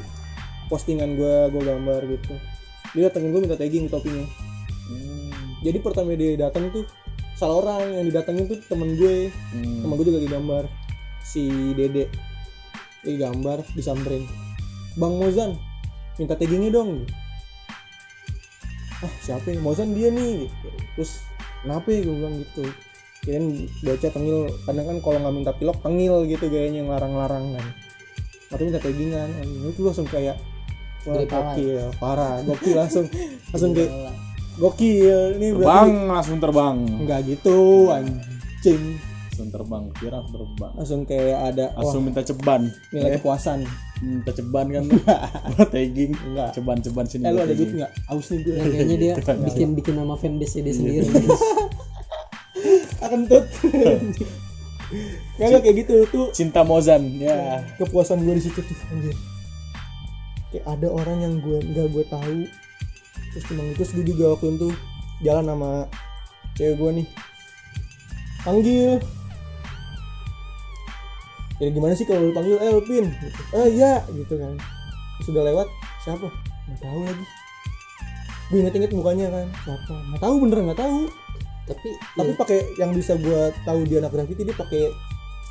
[0.71, 2.35] postingan gue gue gambar gitu.
[2.95, 4.25] Dia datengin gue minta tagging topinya.
[5.67, 6.87] Jadi pertama dia datang tuh
[7.35, 7.99] salah orang.
[7.99, 9.35] Yang didatengin tuh temen gue.
[9.53, 9.83] Hmm.
[9.83, 10.65] temen gue juga lagi gambar.
[11.27, 12.07] Si Dede.
[13.03, 14.23] Lagi gambar disamperin.
[14.95, 15.59] Bang Mozan
[16.17, 17.05] minta taggingnya dong.
[19.03, 20.47] Ah siapa ya Mozan dia nih.
[20.47, 20.69] Gitu.
[20.95, 21.13] terus
[21.67, 22.07] kenapa ya?
[22.07, 22.65] gue bilang gitu
[23.27, 23.47] kirain
[23.83, 27.67] bocah tengil kadang kan kalau nggak minta pilok tengil gitu kayaknya yang larang-larang kan
[28.47, 29.63] atau minta taggingan anjing.
[29.67, 30.39] itu langsung kayak
[31.03, 32.39] wah gokil parah.
[32.41, 33.07] Gokil langsung
[33.51, 33.91] langsung kayak
[34.57, 36.77] gokil ini terbang langsung terbang.
[37.03, 38.83] Nggak gitu anjing.
[39.27, 40.73] Langsung terbang kira langsung terbang.
[40.79, 42.63] Langsung kayak ada langsung wah, minta ceban.
[42.89, 43.61] Nilai Eh, kepuasan.
[43.97, 44.85] minta ceban kan.
[45.57, 46.13] Buat tagging.
[46.23, 46.49] Enggak.
[46.55, 47.93] ceban ceban sini eh lu ada duit nggak?
[48.07, 49.13] Aus nih gue Yang kayaknya dia
[49.51, 51.09] bikin bikin nama fanbase dia sendiri
[53.09, 53.45] akan tut
[55.37, 57.61] Kagak kayak gitu tuh cinta Mozan ya.
[57.77, 59.17] Kepuasan gue di situ tuh anjir.
[60.55, 62.47] Kayak ada orang yang gue nggak gue tahu.
[63.35, 64.69] Terus emang terus gue juga waktu itu
[65.27, 65.71] jalan sama
[66.55, 67.07] cewek gue nih.
[68.47, 68.91] Panggil.
[71.59, 72.57] Ya gimana sih kalau lu panggil?
[72.63, 73.41] Eh Lupin gitu.
[73.59, 74.55] eh iya gitu kan.
[75.27, 75.69] Sudah lewat
[76.07, 76.31] siapa?
[76.71, 77.25] Nggak tahu lagi.
[78.49, 79.95] Gue inget-inget mukanya kan siapa?
[80.15, 81.01] Nggak tahu bener nggak tahu
[81.67, 84.95] tapi tapi ya, pakai yang bisa gue tahu dia anak graffiti dia pakai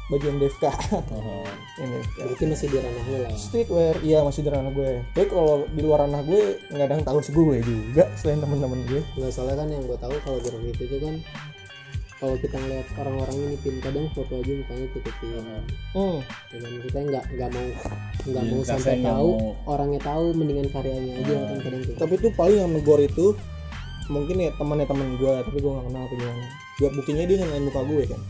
[0.06, 0.64] baju MDFK
[1.12, 1.44] Oh,
[1.82, 3.22] MDFK berarti masih di ranah lo lah.
[3.26, 3.36] Ya.
[3.36, 7.06] streetwear iya masih di ranah gue tapi kalau di luar ranah gue nggak ada yang
[7.06, 10.84] tahu sih gue juga selain teman-teman gue nggak soalnya kan yang gue tahu kalau graffiti
[10.84, 11.16] itu kan
[12.16, 15.36] kalau kita ngeliat orang-orang ini pin kadang foto aja mukanya tutupin.
[15.92, 16.18] Hmm.
[16.48, 17.68] ya kan kita nggak nggak mau
[18.24, 19.52] nggak Iya, mau sampai tahu mau.
[19.68, 23.36] orangnya tahu mendingan karyanya aja kan kadang tuh tapi tuh paling yang negor itu
[24.08, 26.48] mungkin ya temannya teman gue tapi gue nggak kenal apa gimana.
[26.78, 28.22] Dia buktinya dia ngelain muka gue kan?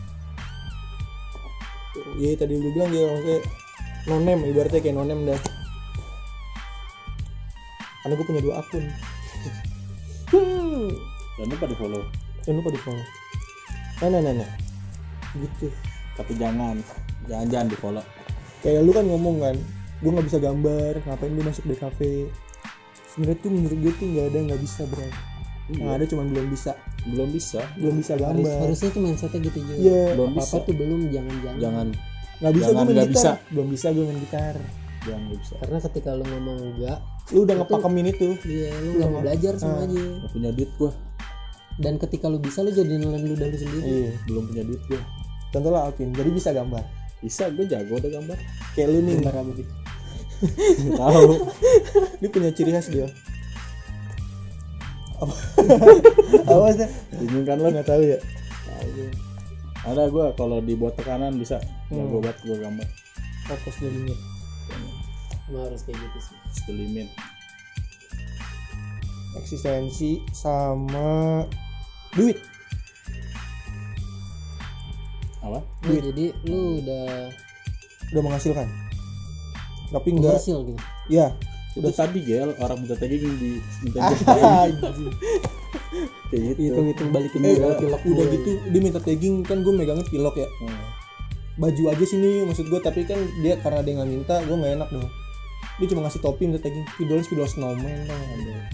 [2.16, 3.38] Iya tadi gue bilang dia maksudnya
[4.06, 5.40] nonem ibaratnya kayak nonem dah.
[8.04, 8.84] Karena gue punya dua akun.
[10.26, 10.90] Hmm.
[11.38, 12.02] jangan lupa di follow?
[12.42, 13.06] Jangan lupa di follow.
[14.02, 14.50] Nah nah nah nah.
[15.38, 15.70] Gitu.
[16.18, 16.82] Tapi jangan.
[17.30, 18.04] Jangan jangan di follow.
[18.66, 19.54] Kayak lu kan ngomong kan
[19.96, 22.28] gue nggak bisa gambar ngapain lu masuk DKV
[23.08, 24.82] sebenarnya tuh menurut gue tuh nggak ada nggak bisa
[25.66, 26.72] yang ada cuma belum bisa.
[27.06, 27.60] Belum bisa.
[27.74, 29.74] Belum bisa Harus, gambar harusnya tuh mindsetnya gitu juga.
[29.76, 30.56] Iya, belum apa bisa.
[30.62, 31.58] tuh belum jangan jangan.
[31.60, 31.86] Jangan
[32.36, 33.16] nggak bisa gue Jangan main nggak gitar.
[33.16, 33.30] bisa.
[33.50, 34.54] belum bisa gue main gitar.
[35.02, 35.54] Jangan nggak bisa.
[35.58, 38.28] Karena ketika lu ngomong enggak lu udah ngepakemin itu.
[38.46, 39.84] Iya lu nggak mau belajar sama Ah.
[39.86, 40.92] aja Nggak punya duit gua.
[41.76, 43.82] Dan ketika lu bisa lu jadi nelen lu sendiri.
[43.82, 45.00] Iya belum punya duit gua.
[45.50, 46.10] Contoh lah Alvin.
[46.12, 46.84] Jadi bisa gambar?
[47.18, 48.38] Bisa gua jago udah gambar.
[48.78, 49.14] Kayak lu nih.
[49.18, 49.72] Gambar apa gitu
[50.92, 51.32] tahu.
[52.20, 53.08] Dia punya ciri khas dia
[55.20, 55.34] apa?
[56.52, 56.88] Apa sih?
[57.24, 57.68] Bingung kan lo?
[57.72, 58.18] Nggak tahu ya.
[59.86, 61.62] Ada gua kalau dibuat tekanan bisa.
[61.88, 62.04] Hmm.
[62.04, 62.88] jago banget gua gambar.
[63.46, 64.18] Fokus di limit.
[65.46, 66.36] Emang harus kayak gitu sih.
[66.66, 67.08] The limit.
[69.38, 71.44] Eksistensi sama
[72.18, 72.42] duit.
[75.44, 75.62] Apa?
[75.62, 77.30] Nah, jadi lu udah
[78.10, 78.66] udah menghasilkan.
[79.94, 80.80] Tapi enggak komersil gitu?
[81.06, 81.30] Ya
[81.76, 82.56] udah tadi gel.
[82.56, 84.12] Orang minta tagging di minta Ah,
[86.30, 86.58] kayak gitu.
[86.58, 88.34] Hitung hitung balikin eh modal pilok udah gue.
[88.40, 88.50] gitu.
[88.72, 89.34] Dia minta tagging.
[89.44, 90.48] Kan gue megangnya pilok ya.
[90.62, 90.84] Hmm.
[91.56, 94.88] baju aja sini maksud gue tapi kan dia karena dia nggak minta gue nggak enak
[94.92, 95.08] dong.
[95.80, 96.84] Dia cuma ngasih topi minta tagging.
[96.92, 98.64] Spidol spidol snowman tau nggak?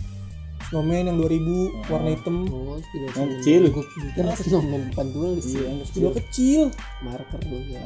[0.72, 2.48] snowman yang 2000 warna hitam.
[2.48, 3.68] Oh kecil.
[3.68, 7.04] gue pikir snowman depan tulis iya yang spidol kecil kecil.
[7.04, 7.80] Marker gue Iya.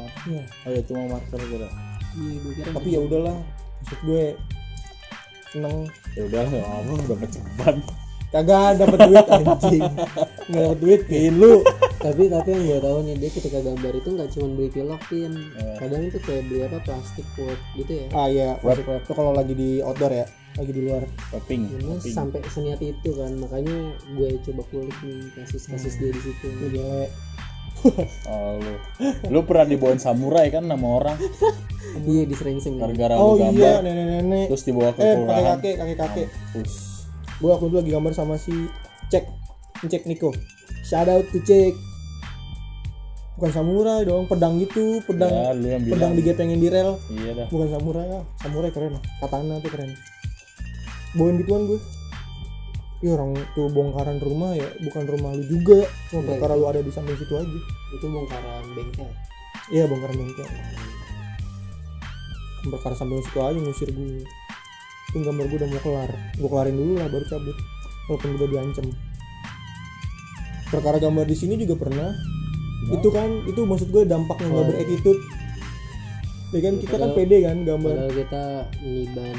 [0.65, 1.69] oh ya cuma marker iya
[2.17, 3.37] gue kira tapi ya udahlah.
[3.83, 4.25] Maksud gue
[5.53, 5.77] seneng.
[6.19, 7.77] Ya udah ya apa udah keceban.
[8.35, 9.83] Kagak dapet duit anjing.
[10.51, 11.63] Nggak dapet duit kain lu
[11.97, 15.33] tapi tapi yang gue tahu nih dia ketika gambar itu nggak cuma beli pilok pin
[15.59, 15.75] Eh.
[15.81, 18.07] kadang itu kayak beli apa plastik wood gitu ya.
[18.15, 20.27] Ah ya web web tuh kalau lagi di outdoor ya
[20.57, 21.03] lagi di luar.
[21.35, 21.63] Wrapping,
[22.01, 23.33] sampai seniat itu kan.
[23.37, 26.47] Makanya gue coba kulik nih kasus-kasus dia di situ.
[26.63, 27.11] Jelek
[28.29, 28.73] Oh lu,
[29.29, 31.19] lu pernah dibawain samurai kan sama orang?
[31.97, 33.77] Iya disering-sering gara-gara oh iya gambar.
[33.81, 34.47] nenek-nenek.
[34.51, 35.45] Terus dibawa ke eh kelurahan.
[35.57, 35.97] kakek kakek kakek.
[35.97, 36.73] Kakek Mampus.
[37.37, 38.53] gue waktu itu lagi gambar sama si
[39.07, 39.25] cek
[39.83, 40.29] cek Niko
[40.83, 41.73] shout out to cek
[43.35, 45.93] bukan samurai dong pedang gitu pedang Ya, lu yang bilang.
[45.95, 46.97] pedang digepengin di rel.
[47.11, 47.47] Iya dah.
[47.47, 49.91] bukan samurai ya samurai keren katana tuh keren.
[51.13, 51.81] Bawain gituan gue
[52.97, 56.67] Ih orang tuh bongkaran rumah ya bukan rumah lu juga cuma Enggak, perkara itu- lu
[56.67, 57.59] ada di samping situ aja.
[57.93, 59.09] Itu bongkaran bengkel.
[59.69, 60.49] Iya bongkaran bengkel.
[62.67, 64.25] Perkara samping situ aja ngusir gue
[65.07, 66.11] itu gambar gue udah mau kelar.
[66.35, 67.57] Gue kelarin dulu lah baru cabut.
[68.07, 68.87] Walaupun gue udah diancam.
[70.67, 72.11] Perkara gambar di sini juga pernah.
[72.89, 74.69] Itu kan itu maksud gue dampaknya nggak Oh.
[74.69, 75.21] beretitude
[76.55, 77.91] ya kan Ya, kita kan pede kan gambar.
[77.91, 78.45] padahal kita
[78.83, 79.39] niban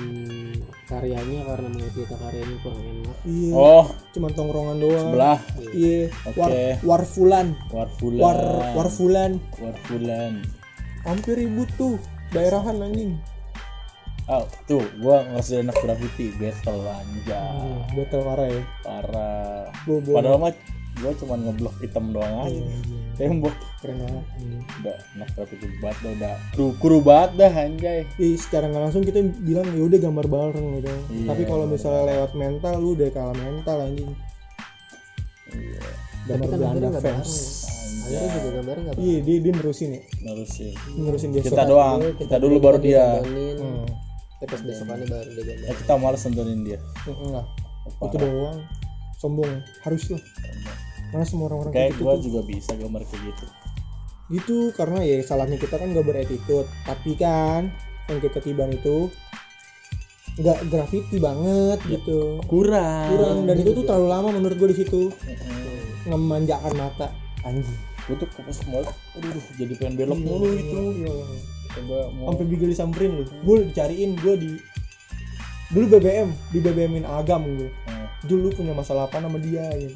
[0.87, 3.17] karyanya karena menurut kita karyanya kurang enak.
[3.27, 3.51] Iya.
[3.55, 3.85] Oh,
[4.15, 5.07] cuman tongkrongan doang.
[5.11, 5.39] Sebelah.
[5.75, 6.01] Iya.
[6.35, 6.65] War Oke.
[6.83, 7.47] warfulan.
[7.71, 8.21] Warfulan.
[8.23, 8.39] war
[8.75, 9.31] warfulan.
[9.59, 10.33] Warfulan.
[11.07, 11.95] hampir ribut tuh
[12.35, 13.15] daerahan anjing.
[14.27, 16.35] Oh, tuh gua ngerasa anak graffiti.
[16.35, 17.31] Battle anjay.
[17.31, 18.63] Hmm, battle parah ya.
[18.83, 19.63] Parah.
[19.87, 20.51] Padahal mah
[20.97, 22.53] gua cuma ngeblok hitam doang aja.
[22.53, 22.97] Iya, iya.
[23.17, 24.61] Tembok keren banget anjing.
[24.77, 27.99] udah anak graffiti banget dah, udah kru kru banget dah anjay.
[28.17, 30.89] Ih, secara nggak langsung kita bilang ya udah gambar bareng gitu.
[31.09, 34.11] Iya, Tapi kalau misalnya lewat mental lu udah kalah mental anjing.
[35.47, 35.81] Iya.
[36.27, 37.31] tapi Gambar kan Belanda fans.
[37.97, 40.01] akhirnya juga gambarnya nggak Iya, dia dia nerusin ya.
[40.21, 40.73] Nerusin.
[40.95, 43.05] Nerusin dia Kita doang, kita dulu baru dia.
[43.23, 43.85] Hmm.
[44.37, 46.79] pas besokannya baru dia gambar Eh, kita malas nontonin dia.
[47.07, 47.45] Enggak.
[48.03, 48.57] Itu doang.
[49.17, 49.53] Sombong.
[49.81, 50.21] Harus lah.
[51.07, 53.45] Karena semua orang-orang Kayak gitu gua tuh- juga bisa gambar kayak gitu.
[54.27, 57.71] gitu karena ya salahnya kita kan gak beretitude tapi kan
[58.05, 59.07] yang ketiban itu
[60.37, 63.07] nggak graffiti banget gitu Kurang.
[63.07, 63.89] kurang dan itu tuh juga.
[63.89, 65.01] terlalu lama menurut gue di situ
[66.05, 67.07] ngemanjakan mata
[67.41, 68.87] anjing Gua tuh fokus banget.
[69.15, 70.79] Aduh, jadi pengen belok mulu gitu.
[70.97, 71.11] Iya.
[71.69, 74.51] Coba mau sampai bigel disamperin lu gue dicariin gue di
[75.69, 79.95] dulu BBM di BBM-in agam gue Eh, dulu punya masalah apa sama dia gitu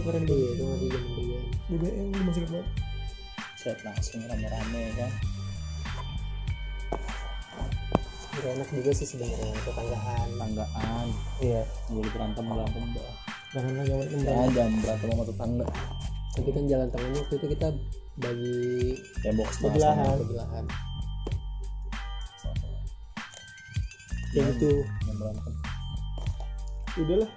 [0.00, 2.66] perkara di iya itu masih zaman dia BBM lu masih ingat
[3.54, 5.12] set langsung rame-rame kan.
[8.30, 11.06] Nggak enak juga sih sebenarnya tetanggaan Tanggaan.
[11.38, 13.12] iya Boleh berantem berantem dah.
[13.50, 15.66] jangan lagi sama temen Jangan berantem sama tetangga.
[16.30, 17.68] tapi kan jalan tengahnya waktu itu kita
[18.16, 18.58] bagi
[19.20, 20.06] Tembok Sebelahan.
[20.06, 20.22] sama.
[20.22, 20.64] kebelahan
[24.28, 24.70] kayak gitu
[25.02, 25.54] Yang berantem.
[26.96, 27.30] udahlah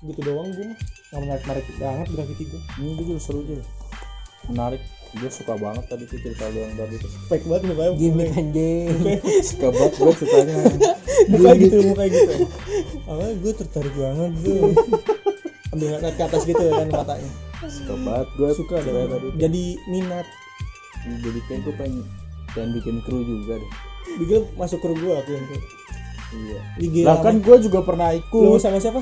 [0.00, 0.78] gitu doang gue mah
[1.08, 3.64] nggak menarik menarik banget graffiti gue Ini juga seru juga.
[4.46, 4.82] Menarik.
[5.10, 7.08] Gue suka banget tadi tuh cerita lu yang tadi tuh.
[7.26, 8.92] fake banget mukanya gimmick anjing
[9.40, 10.56] Suka banget gue ceritanya.
[11.30, 12.34] muka gitu muka gitu
[13.04, 14.60] awalnya gue tertarik banget gue
[15.72, 17.30] ambil ngeliat ke atas gitu kan matanya
[17.64, 19.26] Suka banget gue suka deh ceritanya tadi.
[19.38, 20.26] jadi minat
[21.18, 22.04] Jadi kayak gue pengen
[22.50, 23.70] pengen bikin kru juga deh.
[24.14, 25.60] Bigel masuk ke gue aku yang tuh
[26.28, 26.60] Iya.
[27.02, 28.60] Lah kan gue juga pernah lu ikut.
[28.60, 29.00] sama siapa.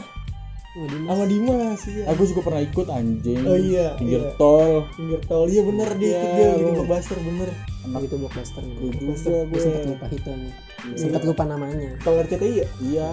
[0.76, 1.80] Sama Dimas.
[1.82, 2.04] Iya.
[2.12, 3.42] Aku juga pernah ikut anjing.
[3.42, 4.32] Oh iya, Pinggir iya.
[4.36, 4.84] tol.
[4.92, 6.68] pinggir tol iya bener dia Iya, ikut dia lu.
[6.76, 7.48] blockbuster bener.
[7.82, 10.52] Anak itu blockbuster nih kru juga gue sempat lupa hitungnya
[10.94, 11.90] sempat lupa namanya.
[12.00, 13.12] Tol RCTI ya Iya.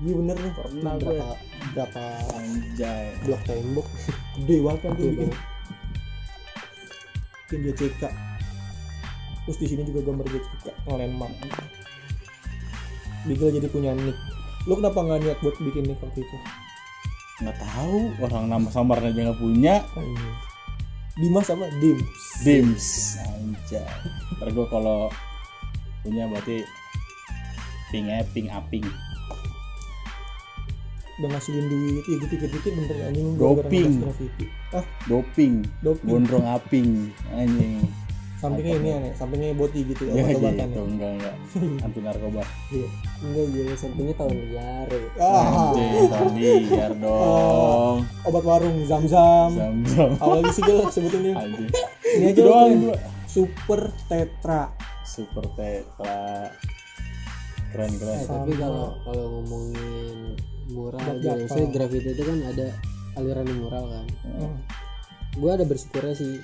[0.00, 0.14] iya.
[0.14, 0.52] Bener nih.
[0.54, 1.26] Pernah berapa
[1.72, 2.02] berapa
[2.32, 3.04] Anjay.
[3.22, 3.86] blok tembok?
[4.36, 5.30] Gede banget kan tuh bikin.
[7.44, 8.02] bikin dia CK
[9.44, 11.34] terus di sini juga gambar dia CK ngelandmark
[13.24, 14.16] Bigel jadi punya nick
[14.64, 16.36] lu kenapa nggak niat buat bikin nick waktu itu
[17.42, 19.82] Nggak tahu orang nama samarnya aja nggak punya.
[19.98, 20.34] Anjing.
[21.18, 22.06] Dimas apa Dims
[22.46, 22.86] Dims.
[23.26, 23.82] Anjay.
[24.38, 25.10] Ntar gue kalau
[26.06, 26.62] punya berarti
[27.90, 28.86] ping eh ping aping.
[31.14, 34.02] udah ngasilin duit ya gue pikir-pikir bener anjing Doping.
[34.74, 35.62] ah Doping.
[35.78, 37.14] doping Gondrong aping.
[37.30, 37.86] Anjing.
[38.44, 41.34] Sampingnya ini aneh sampingnya boti gitu Ya obat-obatan gitu ya enggak enggak.
[41.84, 42.42] Anti narkoba.
[42.68, 42.88] Iya.
[43.20, 45.00] enggak gila sampingnya tahun liar ya.
[45.16, 47.96] ah Anjing, Tony, biar dong.
[48.22, 50.10] obat warung zam-zam Zam-zam.
[50.18, 51.68] awalnya sih gue sebutin dia Anjing.
[52.12, 52.96] ini aja doang gua.
[53.24, 54.68] super tetra
[55.04, 56.48] Super tetra.
[57.68, 58.16] Keren keren.
[58.16, 60.34] Eh, tapi kalau kalau ngomongin
[60.66, 62.66] mural aja maksudnya graffiti itu kan ada
[63.14, 64.56] aliran mural kan Hmm.
[65.34, 66.38] gue ada bersyukurnya sih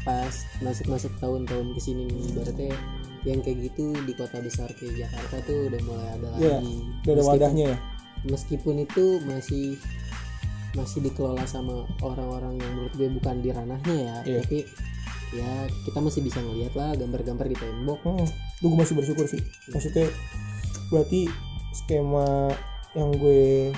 [0.00, 2.32] pas masuk masuk tahun-tahun ke sini nih.
[2.32, 2.72] Ibaratnya
[3.22, 6.74] yang kayak gitu di kota besar kayak Jakarta tuh udah mulai ada Iya, lagi.
[7.04, 7.78] udah ada wadahnya ya?
[8.20, 9.80] meskipun itu masih
[10.76, 14.16] masih dikelola sama orang-orang yang menurut gue bukan di ranahnya ya.
[14.24, 14.40] Iya.
[14.44, 14.58] tapi
[15.30, 15.50] ya
[15.84, 18.00] kita masih bisa ngeliat lah gambar-gambar di tembok.
[18.02, 18.26] Hmm,
[18.60, 19.40] lu gue masih bersyukur sih.
[19.68, 20.08] Maksudnya
[20.88, 21.28] berarti
[21.72, 22.50] skema
[22.92, 23.70] yang gue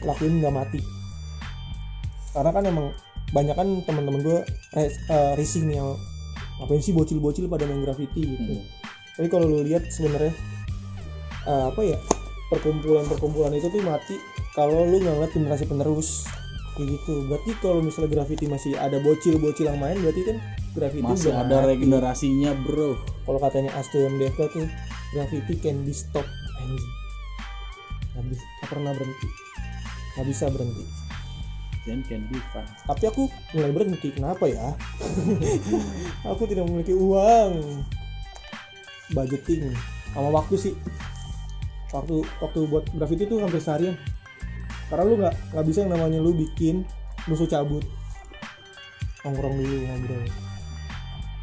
[0.00, 0.80] lakuin nggak mati.
[2.30, 2.86] Karena kan emang
[3.30, 4.38] banyak kan teman-teman gue
[4.76, 4.90] eh,
[5.38, 5.94] rising nih yang
[6.60, 8.58] ngapain sih bocil-bocil pada main graffiti gitu.
[8.58, 8.64] Hmm.
[9.16, 10.34] tapi kalau lu lihat sebenarnya
[11.46, 11.98] eh, apa ya
[12.50, 14.18] perkumpulan-perkumpulan itu tuh mati
[14.52, 16.26] kalau lu nggak ngeliat generasi penerus.
[16.74, 17.26] Kayak gitu.
[17.26, 20.36] Berarti kalau misalnya graffiti masih ada bocil-bocil yang main berarti kan
[20.74, 21.68] graffiti Masih ada mati.
[21.74, 22.94] regenerasinya, Bro.
[23.26, 24.66] kalau katanya Astu MDF tuh
[25.14, 26.30] graffiti can be stopped
[26.62, 26.94] anjing.
[28.14, 29.28] Nggak pernah berhenti.
[30.14, 31.09] Nggak bisa berhenti
[31.90, 32.62] then can be fun.
[32.86, 34.78] Tapi aku mulai berhenti kenapa ya?
[36.30, 37.82] Aku tidak memiliki uang.
[39.10, 39.74] Budgeting.
[40.14, 40.74] Sama waktu sih.
[41.90, 43.98] Waktu waktu buat graffiti tuh hampir seharian.
[44.86, 46.86] Karena lu nggak nggak bisa yang namanya lu bikin
[47.26, 47.82] musuh cabut.
[49.26, 50.24] Nongkrong dulu ngobrol.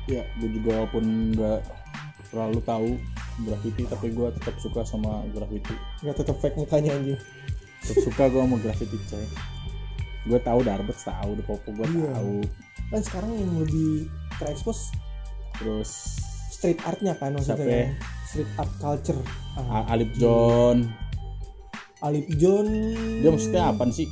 [0.08, 1.62] Ya gue juga walaupun nggak
[2.32, 2.90] terlalu tahu
[3.44, 5.76] graffiti tapi gue tetap suka sama graffiti.
[6.08, 7.20] Nggak tetap fake mukanya anjing.
[7.84, 9.28] Tetap suka gue sama graffiti coy
[10.26, 12.10] gue tahu Darbet tahu The Popo gue Iya.
[12.18, 12.38] tahu.
[12.90, 14.08] Kan sekarang yang lebih
[14.42, 14.90] terekspos
[15.58, 16.18] terus
[16.50, 17.88] street artnya kan maksudnya ya?
[18.26, 19.20] street art culture.
[19.58, 20.90] Ah, Alip John.
[22.02, 22.68] Alip John.
[23.22, 24.06] Dia maksudnya apa sih?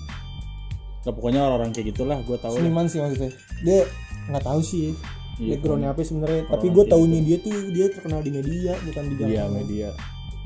[1.06, 3.30] Nah, pokoknya orang-orang kayak gitulah gue tahu seniman sih maksudnya.
[3.62, 3.86] Dia
[4.34, 4.98] nggak tahu sih.
[5.36, 6.42] Iya, backgroundnya apa sebenarnya?
[6.48, 9.90] Tapi gue tahunya dia tuh dia terkenal di media bukan di Iya jalanan media.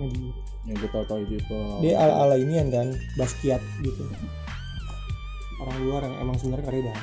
[0.01, 0.31] Media.
[0.67, 1.57] Yang gue tahu tahu itu.
[1.85, 4.03] Dia ala ala inian kan Basquiat gitu
[5.59, 6.99] orang luar yang emang sebenarnya karya dah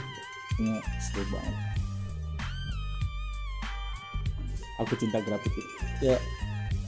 [0.57, 1.55] Iya, seru banget.
[4.81, 5.61] Aku cinta graffiti
[6.01, 6.17] ya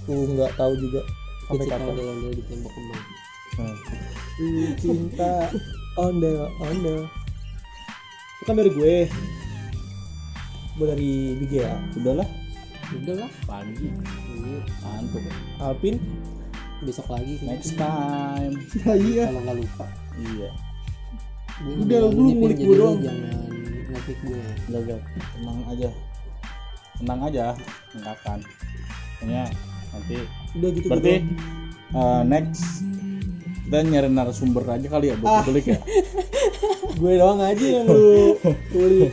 [0.08, 1.04] aku nggak tahu juga
[1.48, 1.88] sampai kapan.
[1.92, 3.04] ondel-ondel di tembok kembang.
[3.60, 3.76] Hmm.
[4.80, 5.32] Cinta
[6.00, 7.00] ondel ondel.
[8.40, 8.96] Itu kan dari gue.
[10.80, 11.12] Gue dari
[11.44, 12.28] BGA udahlah.
[12.88, 13.30] Udah lah.
[13.44, 13.88] pagi.
[14.32, 14.60] Iya.
[14.80, 15.22] ngantuk.
[15.60, 15.96] Alpin
[16.84, 17.36] Besok lagi.
[17.44, 18.56] next time.
[18.80, 19.24] Ya iya.
[19.28, 19.86] Kalau nggak lupa.
[20.16, 20.67] iya
[21.58, 22.98] Gue Udah, lu ngulik gue doang.
[23.00, 23.22] Jangan
[23.88, 24.40] ngetik gue.
[24.68, 25.00] udah gak
[25.34, 25.88] tenang aja.
[26.96, 27.44] Tenang aja.
[27.92, 28.38] Nggak akan.
[29.18, 29.42] Pokoknya
[29.88, 30.16] nanti.
[30.54, 31.32] Udah gitu berarti gitu
[31.90, 32.64] uh, next
[33.68, 35.42] kita nyari narasumber aja kali ya buat Ah.
[35.44, 35.78] kulik ya?
[37.00, 38.32] Gue doang aja yang lu
[38.70, 39.12] kulik.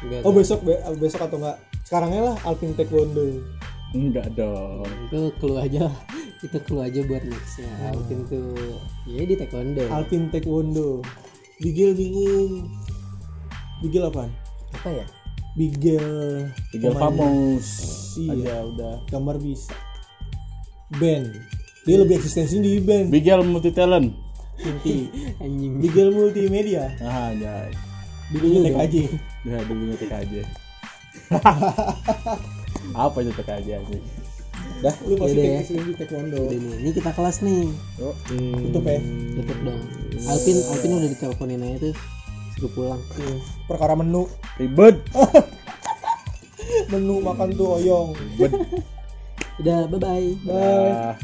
[0.00, 0.20] Enggak.
[0.22, 1.58] oh besok be- besok atau enggak?
[1.82, 3.42] Sekarangnya lah Alpin Taekwondo.
[3.90, 4.86] Enggak dong.
[5.10, 5.90] Itu clue aja
[6.40, 7.92] itu clue aja buat nextnya Hmm.
[7.92, 8.56] Alvin tuh
[9.04, 9.84] ya di taekwondo.
[9.88, 11.04] Alpin Taekwondo.
[11.60, 12.64] Bigel bingung
[13.80, 14.32] Bigel apaan?
[14.72, 15.06] apa ya?
[15.52, 17.12] Bigel pemain.
[17.12, 17.68] Famous
[18.16, 18.32] Iya.
[18.32, 18.94] aja udah.
[19.06, 19.74] Gambar bisa.
[20.96, 21.28] Band
[21.84, 23.70] dia lebih eksistensi di band Bigel multi.
[23.70, 24.12] Talent
[24.68, 25.80] inti anjing.
[25.80, 26.88] Bigel multimedia.
[27.00, 27.68] Ah ya.
[28.30, 28.94] Dulunya TKJ
[29.42, 30.32] ya dulunya TKJ
[32.92, 33.96] apa itu TKJ aja
[34.80, 35.94] dah lu pasti Yaudah ya.
[36.00, 36.38] taekwondo.
[36.48, 37.68] Udah nih ini kita kelas nih.
[38.00, 38.14] Yuk.
[38.64, 39.00] tutup ya.
[39.36, 39.82] Tutup dong.
[40.28, 41.94] Alvin Alvin udah diteleponin aja tuh.
[42.56, 43.00] Suruh pulang.
[43.68, 44.24] Perkara menu.
[44.56, 44.96] Ribet.
[46.92, 48.16] Menu makan tuh oyong.
[48.16, 48.52] Ribet.
[49.60, 50.28] Udah bye bye bye.
[50.48, 51.14] Dah.